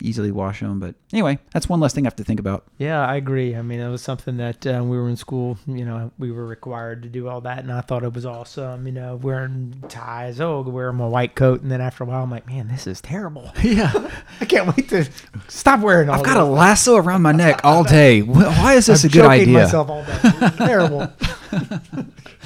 easily 0.00 0.30
wash 0.30 0.60
them. 0.60 0.80
But 0.80 0.94
anyway, 1.12 1.38
that's 1.52 1.68
one 1.68 1.80
less 1.80 1.92
thing 1.94 2.04
I 2.04 2.08
have 2.08 2.16
to 2.16 2.24
think 2.24 2.40
about. 2.40 2.64
Yeah, 2.78 3.06
I 3.06 3.16
agree. 3.16 3.54
I 3.54 3.62
mean, 3.62 3.80
it 3.80 3.88
was 3.88 4.02
something 4.02 4.36
that 4.38 4.66
uh, 4.66 4.82
we 4.84 4.96
were 4.96 5.08
in 5.08 5.16
school, 5.16 5.58
you 5.66 5.84
know, 5.84 6.10
we 6.18 6.30
were 6.32 6.46
required 6.46 7.02
to 7.04 7.08
do 7.08 7.28
all 7.28 7.40
that, 7.42 7.58
and 7.58 7.72
I 7.72 7.80
thought 7.80 8.02
it 8.04 8.12
was 8.12 8.26
awesome, 8.26 8.86
you 8.86 8.92
know, 8.92 9.16
wearing 9.16 9.82
ties, 9.88 10.40
oh, 10.40 10.62
wearing 10.62 10.96
my 10.96 11.06
white 11.06 11.34
coat, 11.34 11.62
and 11.62 11.70
then 11.70 11.80
after 11.80 12.04
a 12.04 12.06
while, 12.06 12.22
I'm 12.22 12.30
like, 12.30 12.46
man, 12.46 12.68
this 12.68 12.86
is 12.86 13.00
terrible. 13.00 13.52
Yeah. 13.62 13.92
I 14.40 14.44
can't 14.44 14.76
wait 14.76 14.88
to 14.90 15.08
stop 15.48 15.80
wearing 15.80 16.08
all 16.08 16.16
I've 16.16 16.24
got 16.24 16.36
a 16.36 16.44
this. 16.44 16.58
lasso 16.58 16.96
around 16.96 17.22
my 17.22 17.32
neck 17.32 17.60
all 17.64 17.84
day. 17.84 18.22
Why 18.22 18.74
is 18.74 18.86
this 18.86 19.04
I'm 19.04 19.08
a 19.08 19.12
good 19.12 19.18
choking 19.20 19.30
idea? 19.30 19.58
myself 19.64 19.88
all 19.90 20.04
day. 20.04 20.50
Terrible. 20.58 21.12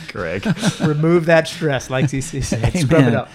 Greg. 0.09 0.47
Remove 0.81 1.27
that 1.27 1.49
stress, 1.49 1.91
like 1.91 2.07
CC 2.07 2.43
said. 2.43 2.73
Scrub 2.79 3.05
it 3.07 3.15
up. 3.15 3.29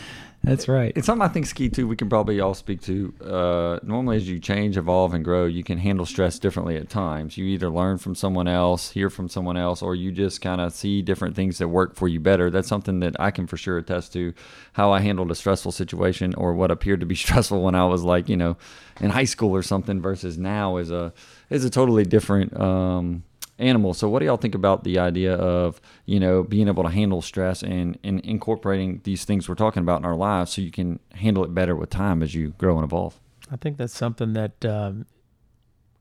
That's 0.45 0.67
right. 0.67 0.91
It's 0.93 1.05
something 1.05 1.25
I 1.25 1.31
think 1.31 1.45
ski 1.45 1.69
too. 1.69 1.87
We 1.87 1.95
can 1.95 2.09
probably 2.09 2.41
all 2.41 2.53
speak 2.53 2.81
to. 2.81 3.13
Uh, 3.23 3.79
normally, 3.81 4.17
as 4.17 4.27
you 4.27 4.39
change, 4.39 4.75
evolve, 4.75 5.13
and 5.13 5.23
grow, 5.23 5.45
you 5.45 5.63
can 5.63 5.77
handle 5.77 6.05
stress 6.05 6.37
differently 6.37 6.75
at 6.75 6.89
times. 6.89 7.37
You 7.37 7.45
either 7.45 7.69
learn 7.69 7.97
from 7.97 8.13
someone 8.13 8.49
else, 8.49 8.91
hear 8.91 9.09
from 9.09 9.29
someone 9.29 9.55
else, 9.55 9.81
or 9.81 9.95
you 9.95 10.11
just 10.11 10.41
kind 10.41 10.59
of 10.59 10.73
see 10.73 11.01
different 11.01 11.37
things 11.37 11.59
that 11.59 11.69
work 11.69 11.95
for 11.95 12.09
you 12.09 12.19
better. 12.19 12.49
That's 12.49 12.67
something 12.67 12.99
that 12.99 13.15
I 13.21 13.31
can 13.31 13.47
for 13.47 13.55
sure 13.55 13.77
attest 13.77 14.11
to. 14.13 14.33
How 14.73 14.91
I 14.91 14.99
handled 14.99 15.31
a 15.31 15.35
stressful 15.35 15.71
situation 15.71 16.35
or 16.35 16.53
what 16.53 16.71
appeared 16.71 16.99
to 16.99 17.05
be 17.05 17.15
stressful 17.23 17.61
when 17.61 17.75
I 17.75 17.85
was 17.85 18.03
like, 18.03 18.27
you 18.27 18.35
know, 18.35 18.57
in 18.99 19.11
high 19.11 19.23
school 19.23 19.55
or 19.55 19.63
something, 19.63 20.01
versus 20.01 20.37
now 20.37 20.75
is 20.75 20.91
a 20.91 21.13
is 21.49 21.63
a 21.63 21.69
totally 21.69 22.03
different. 22.03 22.59
Um, 22.59 23.23
animal. 23.59 23.93
So 23.93 24.09
what 24.09 24.19
do 24.19 24.25
y'all 24.25 24.37
think 24.37 24.55
about 24.55 24.83
the 24.83 24.97
idea 24.99 25.35
of, 25.35 25.79
you 26.05 26.19
know, 26.19 26.43
being 26.43 26.67
able 26.67 26.83
to 26.83 26.89
handle 26.89 27.21
stress 27.21 27.61
and, 27.63 27.97
and 28.03 28.19
incorporating 28.21 29.01
these 29.03 29.25
things 29.25 29.47
we're 29.47 29.55
talking 29.55 29.81
about 29.81 29.99
in 29.99 30.05
our 30.05 30.15
lives 30.15 30.53
so 30.53 30.61
you 30.61 30.71
can 30.71 30.99
handle 31.13 31.43
it 31.43 31.53
better 31.53 31.75
with 31.75 31.89
time 31.89 32.23
as 32.23 32.33
you 32.33 32.49
grow 32.57 32.75
and 32.77 32.83
evolve? 32.83 33.19
I 33.51 33.55
think 33.57 33.77
that's 33.77 33.95
something 33.95 34.33
that 34.33 34.65
um, 34.65 35.05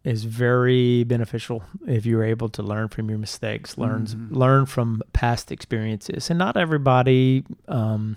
is 0.04 0.24
very 0.24 1.04
beneficial 1.04 1.62
if 1.86 2.06
you're 2.06 2.24
able 2.24 2.48
to 2.48 2.62
learn 2.62 2.88
from 2.88 3.08
your 3.10 3.18
mistakes, 3.18 3.76
learns 3.76 4.14
Mhm. 4.14 4.34
learn 4.34 4.66
from 4.66 5.02
past 5.12 5.52
experiences, 5.52 6.30
and 6.30 6.38
not 6.38 6.56
everybody, 6.56 7.44
um, 7.68 8.16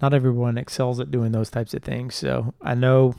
not 0.00 0.14
everyone 0.14 0.56
excels 0.58 1.00
at 1.00 1.10
doing 1.10 1.32
those 1.32 1.50
types 1.50 1.74
of 1.74 1.82
things. 1.82 2.14
So 2.14 2.54
I 2.62 2.74
know 2.74 3.14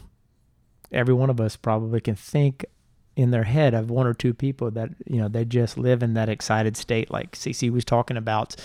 every 0.91 1.13
one 1.13 1.29
of 1.29 1.39
us 1.41 1.55
probably 1.55 1.99
can 2.01 2.15
think 2.15 2.65
in 3.15 3.31
their 3.31 3.43
head 3.43 3.73
of 3.73 3.89
one 3.89 4.07
or 4.07 4.13
two 4.13 4.33
people 4.33 4.71
that 4.71 4.89
you 5.05 5.17
know 5.17 5.27
they 5.27 5.45
just 5.45 5.77
live 5.77 6.01
in 6.01 6.15
that 6.15 6.29
excited 6.29 6.75
state 6.75 7.11
like 7.11 7.33
CC 7.33 7.71
was 7.71 7.85
talking 7.85 8.17
about. 8.17 8.55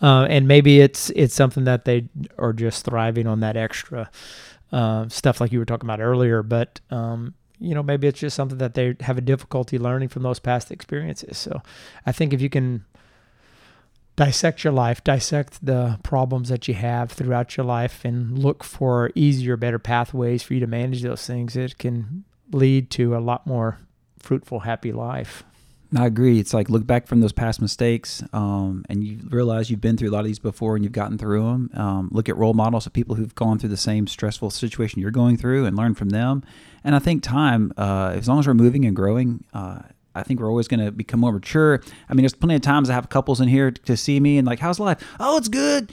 Uh, 0.00 0.26
and 0.30 0.48
maybe 0.48 0.80
it's 0.80 1.10
it's 1.10 1.34
something 1.34 1.64
that 1.64 1.84
they 1.84 2.08
are 2.38 2.52
just 2.52 2.84
thriving 2.84 3.26
on 3.26 3.40
that 3.40 3.56
extra 3.56 4.10
uh, 4.72 5.08
stuff 5.08 5.40
like 5.40 5.52
you 5.52 5.58
were 5.58 5.64
talking 5.64 5.86
about 5.86 6.00
earlier. 6.00 6.42
But 6.42 6.80
um, 6.90 7.34
you 7.58 7.74
know 7.74 7.82
maybe 7.82 8.06
it's 8.06 8.20
just 8.20 8.36
something 8.36 8.58
that 8.58 8.74
they 8.74 8.96
have 9.00 9.18
a 9.18 9.22
difficulty 9.22 9.78
learning 9.78 10.08
from 10.08 10.22
those 10.22 10.38
past 10.38 10.70
experiences. 10.70 11.36
So 11.36 11.60
I 12.06 12.12
think 12.12 12.32
if 12.32 12.40
you 12.40 12.50
can 12.50 12.84
dissect 14.16 14.64
your 14.64 14.72
life 14.72 15.04
dissect 15.04 15.64
the 15.64 15.96
problems 16.02 16.48
that 16.48 16.66
you 16.66 16.74
have 16.74 17.12
throughout 17.12 17.56
your 17.56 17.64
life 17.64 18.04
and 18.04 18.36
look 18.36 18.64
for 18.64 19.12
easier 19.14 19.56
better 19.56 19.78
pathways 19.78 20.42
for 20.42 20.54
you 20.54 20.60
to 20.60 20.66
manage 20.66 21.02
those 21.02 21.24
things 21.24 21.54
it 21.54 21.78
can 21.78 22.24
lead 22.50 22.90
to 22.90 23.16
a 23.16 23.20
lot 23.20 23.46
more 23.46 23.78
fruitful 24.18 24.60
happy 24.60 24.92
life 24.92 25.44
I 25.96 26.06
agree. 26.06 26.38
It's 26.38 26.52
like 26.52 26.68
look 26.68 26.86
back 26.86 27.06
from 27.06 27.20
those 27.20 27.32
past 27.32 27.62
mistakes, 27.62 28.22
um, 28.34 28.84
and 28.90 29.02
you 29.02 29.20
realize 29.30 29.70
you've 29.70 29.80
been 29.80 29.96
through 29.96 30.10
a 30.10 30.12
lot 30.12 30.20
of 30.20 30.26
these 30.26 30.38
before, 30.38 30.76
and 30.76 30.84
you've 30.84 30.92
gotten 30.92 31.16
through 31.16 31.42
them. 31.42 31.70
Um, 31.72 32.08
look 32.12 32.28
at 32.28 32.36
role 32.36 32.52
models 32.52 32.86
of 32.86 32.92
people 32.92 33.14
who've 33.14 33.34
gone 33.34 33.58
through 33.58 33.70
the 33.70 33.76
same 33.78 34.06
stressful 34.06 34.50
situation 34.50 35.00
you're 35.00 35.10
going 35.10 35.38
through, 35.38 35.64
and 35.64 35.76
learn 35.76 35.94
from 35.94 36.10
them. 36.10 36.42
And 36.84 36.94
I 36.94 36.98
think 36.98 37.22
time, 37.22 37.72
uh, 37.78 38.12
as 38.14 38.28
long 38.28 38.38
as 38.38 38.46
we're 38.46 38.54
moving 38.54 38.84
and 38.84 38.94
growing, 38.94 39.44
uh, 39.54 39.80
I 40.14 40.22
think 40.24 40.40
we're 40.40 40.50
always 40.50 40.68
going 40.68 40.84
to 40.84 40.92
become 40.92 41.20
more 41.20 41.32
mature. 41.32 41.80
I 42.08 42.14
mean, 42.14 42.22
there's 42.22 42.34
plenty 42.34 42.56
of 42.56 42.62
times 42.62 42.90
I 42.90 42.94
have 42.94 43.08
couples 43.08 43.40
in 43.40 43.48
here 43.48 43.70
to 43.70 43.96
see 43.96 44.20
me 44.20 44.36
and 44.36 44.46
like, 44.46 44.58
how's 44.58 44.78
life? 44.78 45.02
Oh, 45.18 45.38
it's 45.38 45.48
good. 45.48 45.92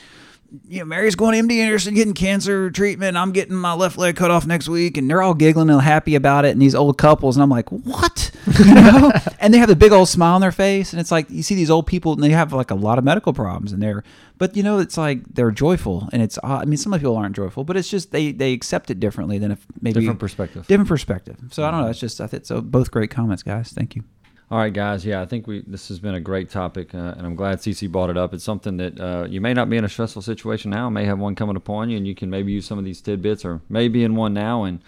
You 0.67 0.79
know, 0.79 0.85
Mary's 0.85 1.15
going 1.15 1.47
to 1.47 1.53
MD 1.53 1.57
Anderson 1.59 1.93
getting 1.93 2.13
cancer 2.13 2.69
treatment. 2.71 3.17
I'm 3.17 3.31
getting 3.31 3.55
my 3.55 3.73
left 3.73 3.97
leg 3.97 4.15
cut 4.15 4.31
off 4.31 4.45
next 4.45 4.67
week, 4.69 4.97
and 4.97 5.09
they're 5.09 5.21
all 5.21 5.33
giggling 5.33 5.69
and 5.69 5.81
happy 5.81 6.15
about 6.15 6.45
it. 6.45 6.51
And 6.51 6.61
these 6.61 6.75
old 6.75 6.97
couples, 6.97 7.35
and 7.35 7.43
I'm 7.43 7.49
like, 7.49 7.69
what? 7.69 8.31
You 8.59 8.73
know? 8.75 9.11
and 9.39 9.53
they 9.53 9.57
have 9.57 9.67
the 9.67 9.75
big 9.75 9.91
old 9.91 10.07
smile 10.07 10.35
on 10.35 10.41
their 10.41 10.51
face, 10.51 10.93
and 10.93 10.99
it's 10.99 11.11
like 11.11 11.29
you 11.29 11.41
see 11.41 11.55
these 11.55 11.69
old 11.71 11.87
people, 11.87 12.13
and 12.13 12.23
they 12.23 12.29
have 12.29 12.53
like 12.53 12.69
a 12.71 12.75
lot 12.75 12.97
of 12.99 13.03
medical 13.03 13.33
problems, 13.33 13.71
and 13.73 13.81
they're, 13.81 14.03
but 14.37 14.55
you 14.55 14.61
know, 14.63 14.77
it's 14.77 14.97
like 14.97 15.23
they're 15.33 15.49
joyful, 15.51 16.07
and 16.13 16.21
it's. 16.21 16.37
I 16.43 16.63
mean, 16.65 16.77
some 16.77 16.93
of 16.93 16.99
the 16.99 17.03
people 17.05 17.17
aren't 17.17 17.35
joyful, 17.35 17.63
but 17.63 17.75
it's 17.75 17.89
just 17.89 18.11
they 18.11 18.31
they 18.31 18.53
accept 18.53 18.91
it 18.91 18.99
differently 18.99 19.39
than 19.39 19.51
if 19.51 19.65
maybe 19.81 19.99
Different 19.99 20.19
perspective. 20.19 20.67
different 20.67 20.87
perspective. 20.87 21.37
So 21.51 21.63
I 21.65 21.71
don't 21.71 21.81
know. 21.81 21.87
It's 21.87 21.99
just 21.99 22.21
I 22.21 22.27
think 22.27 22.45
so. 22.45 22.61
Both 22.61 22.91
great 22.91 23.09
comments, 23.09 23.41
guys. 23.41 23.71
Thank 23.71 23.95
you. 23.95 24.03
All 24.51 24.59
right, 24.59 24.71
guys. 24.73 25.03
Yeah, 25.03 25.21
I 25.21 25.25
think 25.25 25.47
we 25.47 25.63
this 25.65 25.87
has 25.87 25.97
been 25.99 26.13
a 26.13 26.19
great 26.19 26.51
topic, 26.51 26.93
uh, 26.93 27.15
and 27.17 27.25
I'm 27.25 27.35
glad 27.35 27.59
CC 27.59 27.91
brought 27.91 28.11
it 28.11 28.17
up. 28.17 28.31
It's 28.33 28.43
something 28.43 28.77
that 28.77 28.99
uh, 28.99 29.25
you 29.27 29.41
may 29.41 29.53
not 29.55 29.69
be 29.71 29.77
in 29.77 29.83
a 29.83 29.89
stressful 29.89 30.21
situation 30.21 30.69
now, 30.69 30.87
may 30.89 31.05
have 31.05 31.17
one 31.17 31.33
coming 31.33 31.55
upon 31.55 31.89
you, 31.89 31.97
and 31.97 32.05
you 32.07 32.13
can 32.13 32.29
maybe 32.29 32.51
use 32.51 32.67
some 32.67 32.77
of 32.77 32.85
these 32.85 33.01
tidbits, 33.01 33.43
or 33.43 33.61
maybe 33.69 34.03
in 34.03 34.15
one 34.15 34.35
now, 34.35 34.63
and 34.63 34.81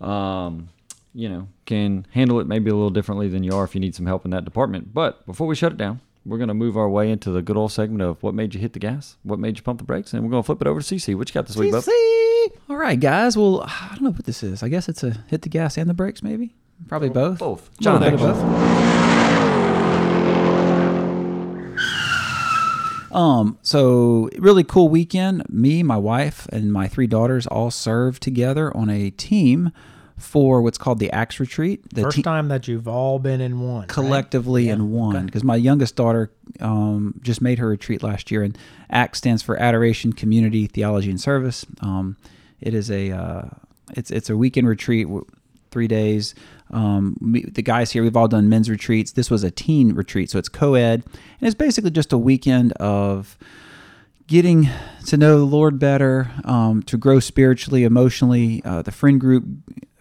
um, 0.00 0.70
you 1.14 1.28
know 1.28 1.46
can 1.66 2.06
handle 2.12 2.40
it 2.40 2.46
maybe 2.46 2.70
a 2.70 2.74
little 2.74 2.90
differently 2.90 3.28
than 3.28 3.42
you 3.42 3.54
are 3.54 3.64
if 3.64 3.74
you 3.74 3.80
need 3.82 3.94
some 3.94 4.06
help 4.06 4.24
in 4.24 4.30
that 4.30 4.46
department. 4.46 4.94
But 4.94 5.26
before 5.26 5.46
we 5.46 5.54
shut 5.56 5.72
it 5.72 5.78
down, 5.78 6.00
we're 6.24 6.38
gonna 6.38 6.54
move 6.54 6.78
our 6.78 6.88
way 6.88 7.10
into 7.10 7.30
the 7.30 7.42
good 7.42 7.56
old 7.58 7.70
segment 7.72 8.00
of 8.00 8.22
what 8.22 8.32
made 8.32 8.54
you 8.54 8.60
hit 8.60 8.72
the 8.72 8.78
gas, 8.78 9.16
what 9.24 9.38
made 9.38 9.58
you 9.58 9.62
pump 9.62 9.78
the 9.78 9.84
brakes, 9.84 10.14
and 10.14 10.24
we're 10.24 10.30
gonna 10.30 10.42
flip 10.42 10.62
it 10.62 10.66
over 10.66 10.80
to 10.80 10.94
CC. 10.94 11.14
What 11.14 11.28
you 11.28 11.34
got 11.34 11.46
this 11.46 11.56
week, 11.56 11.72
bub? 11.72 11.84
All 12.70 12.76
right, 12.78 12.98
guys. 12.98 13.36
Well, 13.36 13.60
I 13.60 13.88
don't 13.90 14.02
know 14.04 14.10
what 14.10 14.24
this 14.24 14.42
is. 14.42 14.62
I 14.62 14.68
guess 14.68 14.88
it's 14.88 15.04
a 15.04 15.10
hit 15.28 15.42
the 15.42 15.50
gas 15.50 15.76
and 15.76 15.88
the 15.90 15.94
brakes, 15.94 16.22
maybe. 16.22 16.54
Probably 16.88 17.10
both. 17.10 17.38
Both. 17.38 17.70
John, 17.80 18.00
bit 18.00 18.14
actually. 18.14 18.32
both. 18.32 18.92
Um, 23.12 23.58
so 23.62 24.30
really 24.38 24.64
cool 24.64 24.88
weekend. 24.88 25.44
Me, 25.48 25.82
my 25.82 25.98
wife, 25.98 26.46
and 26.50 26.72
my 26.72 26.88
three 26.88 27.06
daughters 27.06 27.46
all 27.46 27.70
served 27.70 28.22
together 28.22 28.74
on 28.74 28.88
a 28.88 29.10
team 29.10 29.70
for 30.16 30.62
what's 30.62 30.78
called 30.78 30.98
the 30.98 31.10
ACTS 31.10 31.40
Retreat. 31.40 31.82
The 31.92 32.02
first 32.02 32.16
te- 32.16 32.22
time 32.22 32.48
that 32.48 32.68
you've 32.68 32.88
all 32.88 33.18
been 33.18 33.40
in 33.40 33.60
one 33.60 33.80
right? 33.80 33.88
collectively 33.88 34.66
Yeah, 34.68 34.74
in 34.74 34.92
one 34.92 35.26
because 35.26 35.42
my 35.44 35.56
youngest 35.56 35.96
daughter 35.96 36.30
um, 36.60 37.14
just 37.22 37.42
made 37.42 37.58
her 37.58 37.68
retreat 37.68 38.02
last 38.02 38.30
year 38.30 38.42
and 38.42 38.56
ACTS 38.90 39.18
stands 39.18 39.42
for 39.42 39.56
adoration 39.56 40.12
community 40.12 40.66
theology 40.66 41.10
and 41.10 41.20
service 41.20 41.66
um, 41.80 42.16
it 42.60 42.72
is 42.72 42.90
a 42.90 43.10
uh, 43.10 43.42
it's 43.94 44.10
it's 44.12 44.30
a 44.30 44.36
weekend 44.36 44.68
retreat 44.68 45.08
three 45.72 45.88
days 45.88 46.34
um, 46.72 47.16
the 47.20 47.62
guys 47.62 47.92
here 47.92 48.02
we've 48.02 48.16
all 48.16 48.28
done 48.28 48.48
men's 48.48 48.70
retreats 48.70 49.12
this 49.12 49.30
was 49.30 49.44
a 49.44 49.50
teen 49.50 49.94
retreat 49.94 50.30
so 50.30 50.38
it's 50.38 50.48
co-ed 50.48 51.02
and 51.04 51.46
it's 51.46 51.54
basically 51.54 51.90
just 51.90 52.12
a 52.12 52.18
weekend 52.18 52.72
of 52.74 53.36
getting 54.26 54.68
to 55.06 55.16
know 55.18 55.38
the 55.38 55.44
Lord 55.44 55.78
better, 55.78 56.30
um, 56.44 56.82
to 56.84 56.96
grow 56.96 57.20
spiritually, 57.20 57.84
emotionally. 57.84 58.62
Uh, 58.64 58.80
the 58.80 58.90
friend 58.90 59.20
group, 59.20 59.44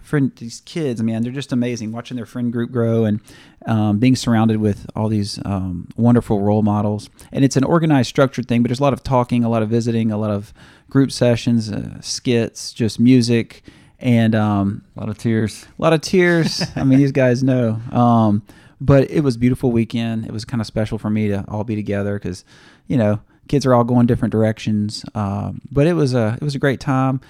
friend 0.02 0.32
these 0.38 0.62
kids, 0.62 1.04
man, 1.04 1.22
they're 1.22 1.34
just 1.34 1.52
amazing. 1.52 1.92
Watching 1.92 2.16
their 2.16 2.26
friend 2.26 2.52
group 2.52 2.72
grow 2.72 3.04
and 3.04 3.20
um, 3.66 4.00
being 4.00 4.16
surrounded 4.16 4.58
with 4.58 4.90
all 4.96 5.10
these 5.10 5.38
um, 5.46 5.90
wonderful 5.98 6.42
role 6.42 6.62
models. 6.62 7.10
And 7.34 7.44
it's 7.44 7.58
an 7.58 7.66
organized, 7.66 8.08
structured 8.08 8.48
thing, 8.48 8.62
but 8.62 8.70
there's 8.70 8.80
a 8.80 8.84
lot 8.84 8.94
of 8.94 9.04
talking, 9.04 9.44
a 9.44 9.50
lot 9.50 9.64
of 9.64 9.70
visiting, 9.70 10.12
a 10.12 10.18
lot 10.18 10.32
of 10.32 10.54
group 10.90 11.12
sessions, 11.12 11.72
uh, 11.72 12.00
skits, 12.02 12.74
just 12.74 13.02
music, 13.02 13.64
and 14.02 14.36
um, 14.36 14.84
A 14.98 15.00
lot 15.00 15.10
of 15.10 15.18
tears. 15.18 15.66
a 15.78 15.82
lot 15.82 15.94
of 15.94 16.02
tears. 16.02 16.64
I 16.76 16.84
mean, 16.84 17.00
these 17.00 17.12
guys 17.12 17.44
know. 17.44 17.80
Um, 17.92 18.42
but 18.80 19.10
it 19.12 19.22
was 19.22 19.36
a 19.36 19.40
beautiful 19.40 19.72
weekend. 19.72 20.26
It 20.26 20.32
was 20.32 20.44
kind 20.44 20.60
of 20.60 20.68
special 20.68 20.98
for 20.98 21.10
me 21.10 21.28
to 21.28 21.46
all 21.48 21.64
be 21.64 21.76
together 21.76 22.16
because, 22.16 22.44
you 22.88 22.98
know, 22.98 23.22
kids 23.48 23.66
are 23.66 23.74
all 23.76 23.84
going 23.84 24.08
different 24.08 24.32
directions. 24.32 25.06
Um, 25.14 25.62
but 25.72 25.86
it 25.88 25.94
was 25.94 26.14
a 26.16 26.38
it 26.42 26.44
was 26.44 26.56
a 26.56 26.60
great 26.60 26.80
time. 26.80 27.22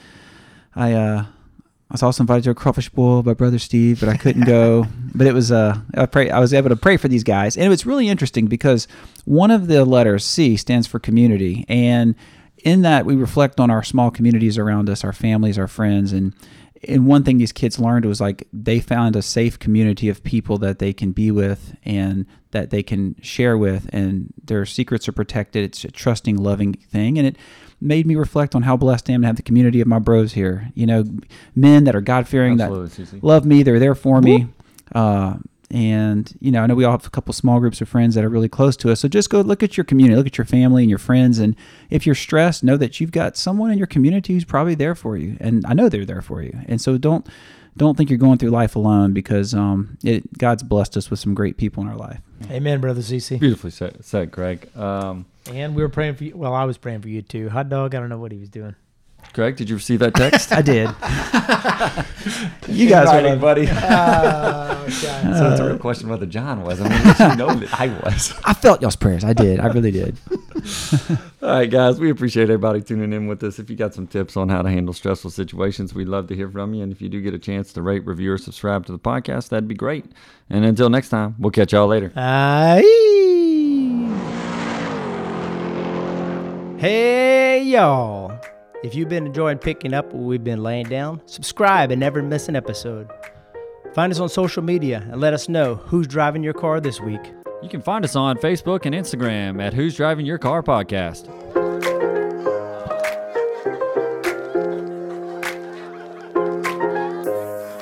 I 0.76 0.94
uh, 0.94 1.26
I 1.26 1.94
was 1.94 2.04
also 2.04 2.24
invited 2.24 2.46
to 2.46 2.52
a 2.52 2.56
crawfish 2.56 2.88
boil 2.88 3.22
by 3.22 3.34
brother 3.34 3.60
Steve, 3.60 4.00
but 4.00 4.08
I 4.08 4.16
couldn't 4.16 4.46
go. 4.46 4.86
but 5.14 5.28
it 5.28 5.34
was 5.34 5.52
uh, 5.52 5.78
I 5.96 6.06
pray 6.06 6.30
I 6.30 6.40
was 6.40 6.54
able 6.54 6.70
to 6.70 6.78
pray 6.78 6.96
for 6.96 7.10
these 7.10 7.26
guys, 7.26 7.58
and 7.58 7.66
it 7.66 7.70
was 7.70 7.86
really 7.86 8.08
interesting 8.08 8.46
because 8.48 8.88
one 9.26 9.52
of 9.52 9.68
the 9.68 9.84
letters 9.84 10.24
C 10.24 10.56
stands 10.56 10.88
for 10.88 11.00
community, 11.00 11.66
and 11.68 12.16
in 12.64 12.84
that 12.84 13.06
we 13.06 13.16
reflect 13.16 13.60
on 13.60 13.70
our 13.70 13.84
small 13.84 14.10
communities 14.10 14.58
around 14.58 14.90
us, 14.90 15.04
our 15.04 15.12
families, 15.12 15.58
our 15.58 15.68
friends, 15.68 16.14
and 16.14 16.34
and 16.88 17.06
one 17.06 17.24
thing 17.24 17.38
these 17.38 17.52
kids 17.52 17.80
learned 17.80 18.06
was 18.06 18.20
like 18.20 18.48
they 18.52 18.80
found 18.80 19.16
a 19.16 19.22
safe 19.22 19.60
community 19.60 20.10
of 20.10 20.24
people 20.24 20.58
that 20.60 20.80
they 20.80 20.94
can 20.94 21.12
be 21.12 21.30
with 21.32 21.76
and 21.84 22.26
that 22.52 22.70
they 22.70 22.84
can 22.84 23.16
share 23.22 23.58
with 23.58 23.90
and 23.94 24.34
their 24.44 24.66
secrets 24.66 25.08
are 25.08 25.12
protected. 25.12 25.64
It's 25.64 25.84
a 25.84 25.92
trusting 25.92 26.38
loving 26.38 26.74
thing 26.74 27.18
and 27.18 27.28
it 27.28 27.38
made 27.80 28.06
me 28.06 28.16
reflect 28.16 28.56
on 28.56 28.64
how 28.64 28.78
blessed 28.78 29.10
i 29.10 29.14
am 29.14 29.22
to 29.22 29.28
have 29.28 29.36
the 29.36 29.42
community 29.42 29.82
of 29.82 29.88
my 29.88 30.00
bros 30.00 30.34
here. 30.34 30.72
You 30.74 30.88
know 30.88 31.04
men 31.56 31.84
that 31.84 31.96
are 31.96 32.02
god-fearing 32.02 32.58
that 32.58 32.72
Absolutely, 32.72 33.20
love 33.22 33.46
me 33.46 33.64
they're 33.64 33.80
there 33.80 33.96
for 33.96 34.22
me. 34.22 34.48
Uh, 34.94 35.38
and 35.72 36.34
you 36.40 36.52
know 36.52 36.62
i 36.62 36.68
know 36.68 36.76
we 36.76 36.84
all 36.84 36.92
have 36.92 37.06
a 37.06 37.10
couple 37.10 37.34
small 37.34 37.60
groups 37.60 37.82
of 37.82 37.90
friends 37.90 38.16
that 38.16 38.24
are 38.24 38.30
really 38.30 38.50
close 38.50 38.76
to 38.78 38.92
us 38.92 39.00
so 39.00 39.08
just 39.08 39.30
go 39.30 39.42
look 39.42 39.64
at 39.64 39.78
your 39.78 39.84
community 39.84 40.16
look 40.16 40.28
at 40.28 40.38
your 40.38 40.46
family 40.46 40.84
and 40.84 40.90
your 40.90 41.00
friends 41.00 41.40
and 41.40 41.56
if 41.90 42.06
you're 42.06 42.16
stressed 42.16 42.64
know 42.64 42.78
that 42.78 43.00
you've 43.00 43.12
got 43.12 43.38
someone 43.38 43.72
in 43.72 43.78
your 43.78 43.88
community 43.88 44.34
who's 44.34 44.46
probably 44.46 44.76
there 44.76 44.96
for 44.96 45.18
you 45.18 45.38
and 45.40 45.66
i 45.66 45.74
know 45.74 45.90
they're 45.90 46.06
there 46.06 46.22
for 46.22 46.42
you 46.42 46.58
and 46.68 46.82
so 46.82 46.98
don't 46.98 47.28
don't 47.78 47.96
think 47.98 48.10
you're 48.10 48.20
going 48.20 48.38
through 48.38 48.50
life 48.50 48.76
alone 48.76 49.14
because 49.14 49.54
um, 49.54 49.98
it, 50.04 50.38
god's 50.38 50.64
blessed 50.64 50.98
us 50.98 51.10
with 51.10 51.20
some 51.20 51.34
great 51.34 51.58
people 51.58 51.82
in 51.84 51.90
our 51.90 51.96
life 51.98 52.20
Amen, 52.50 52.82
brother 52.82 53.02
CC. 53.02 53.40
Beautifully 53.40 53.70
said, 53.70 54.04
said 54.04 54.32
Greg. 54.32 54.76
Um, 54.76 55.28
And 55.54 55.76
we 55.76 55.84
were 55.84 55.90
praying 55.90 56.16
for 56.16 56.24
you. 56.24 56.36
Well, 56.36 56.56
I 56.56 56.64
was 56.64 56.76
praying 56.78 57.02
for 57.02 57.08
you 57.08 57.22
too. 57.22 57.50
Hot 57.50 57.70
dog. 57.70 57.94
I 57.94 58.00
don't 58.00 58.10
know 58.10 58.18
what 58.18 58.32
he 58.32 58.40
was 58.40 58.50
doing. 58.50 58.76
Greg, 59.34 59.56
did 59.56 59.70
you 59.70 59.76
receive 59.76 60.00
that 60.00 60.14
text? 60.14 60.52
I 60.54 60.62
did. 60.62 60.90
you 62.68 62.90
guys 62.90 63.08
are 63.08 63.22
Writing, 63.22 63.40
buddy. 63.40 63.68
oh, 63.72 64.88
so 64.90 65.52
it's 65.52 65.60
a 65.60 65.68
real 65.68 65.78
question 65.78 66.10
whether 66.10 66.26
John 66.26 66.64
was. 66.64 66.82
I 66.82 66.90
mean, 66.90 67.32
you 67.32 67.38
know 67.38 67.54
that 67.54 67.80
I 67.80 67.88
was. 68.04 68.34
i 68.44 68.54
felt 68.54 68.82
y'all's 68.82 68.96
prayers 68.96 69.24
i 69.24 69.34
did 69.34 69.60
i 69.60 69.68
really 69.68 69.92
did 69.92 70.18
All 71.42 71.50
right, 71.50 71.70
guys, 71.70 72.00
we 72.00 72.10
appreciate 72.12 72.44
everybody 72.44 72.82
tuning 72.82 73.14
in 73.14 73.26
with 73.28 73.42
us. 73.44 73.58
If 73.58 73.70
you 73.70 73.76
got 73.76 73.96
some 73.96 74.06
tips 74.06 74.38
on 74.38 74.50
how 74.50 74.62
to 74.62 74.70
handle 74.70 74.94
stressful 74.94 75.32
situations, 75.32 75.94
we'd 75.94 76.08
love 76.08 76.28
to 76.28 76.36
hear 76.36 76.50
from 76.50 76.76
you. 76.76 76.84
And 76.84 76.92
if 76.92 77.02
you 77.02 77.10
do 77.10 77.20
get 77.20 77.34
a 77.34 77.40
chance 77.40 77.74
to 77.74 77.82
rate, 77.82 78.06
review, 78.06 78.32
or 78.34 78.38
subscribe 78.38 78.86
to 78.86 78.92
the 78.92 79.00
podcast, 79.00 79.50
that'd 79.50 79.68
be 79.68 79.74
great. 79.74 80.06
And 80.52 80.64
until 80.64 80.90
next 80.90 81.10
time, 81.10 81.36
we'll 81.40 81.52
catch 81.52 81.74
y'all 81.74 81.88
later. 81.88 82.12
Aye. 82.16 82.82
Hey, 86.78 87.64
y'all. 87.64 88.41
If 88.84 88.96
you've 88.96 89.10
been 89.10 89.28
enjoying 89.28 89.60
picking 89.60 89.94
up 89.94 90.06
what 90.12 90.24
we've 90.24 90.44
been 90.44 90.64
laying 90.64 90.88
down, 90.88 91.22
subscribe 91.28 91.92
and 91.92 92.00
never 92.00 92.24
miss 92.24 92.50
an 92.50 92.56
episode. 92.56 93.08
Find 93.94 94.12
us 94.12 94.20
on 94.20 94.28
social 94.30 94.64
media 94.64 95.06
and 95.12 95.22
let 95.22 95.34
us 95.34 95.48
know 95.48 95.76
who's 95.76 96.08
driving 96.08 96.42
your 96.42 96.54
car 96.54 96.80
this 96.80 97.00
week. 97.00 97.22
You 97.62 97.70
can 97.70 97.82
find 97.82 98.04
us 98.04 98.16
on 98.16 98.38
Facebook 98.38 98.88
and 98.88 98.96
Instagram 98.96 99.62
at 99.62 99.74
Who's 99.74 99.96
Driving 99.96 100.26
Your 100.26 100.40
Car 100.40 100.64
Podcast. 100.64 101.28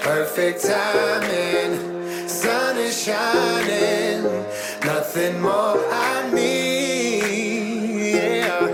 Perfect 0.02 0.64
timing. 0.66 2.28
sun 2.28 2.78
is 2.78 3.04
shining, 3.04 4.24
nothing 4.86 5.42
more 5.42 5.78
I 5.92 6.30
need. 6.34 8.16
Yeah. 8.16 8.68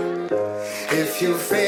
If 0.90 1.20
you 1.22 1.36
feel 1.36 1.65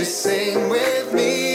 you 0.00 0.06
sing 0.06 0.70
with 0.70 1.12
me? 1.12 1.49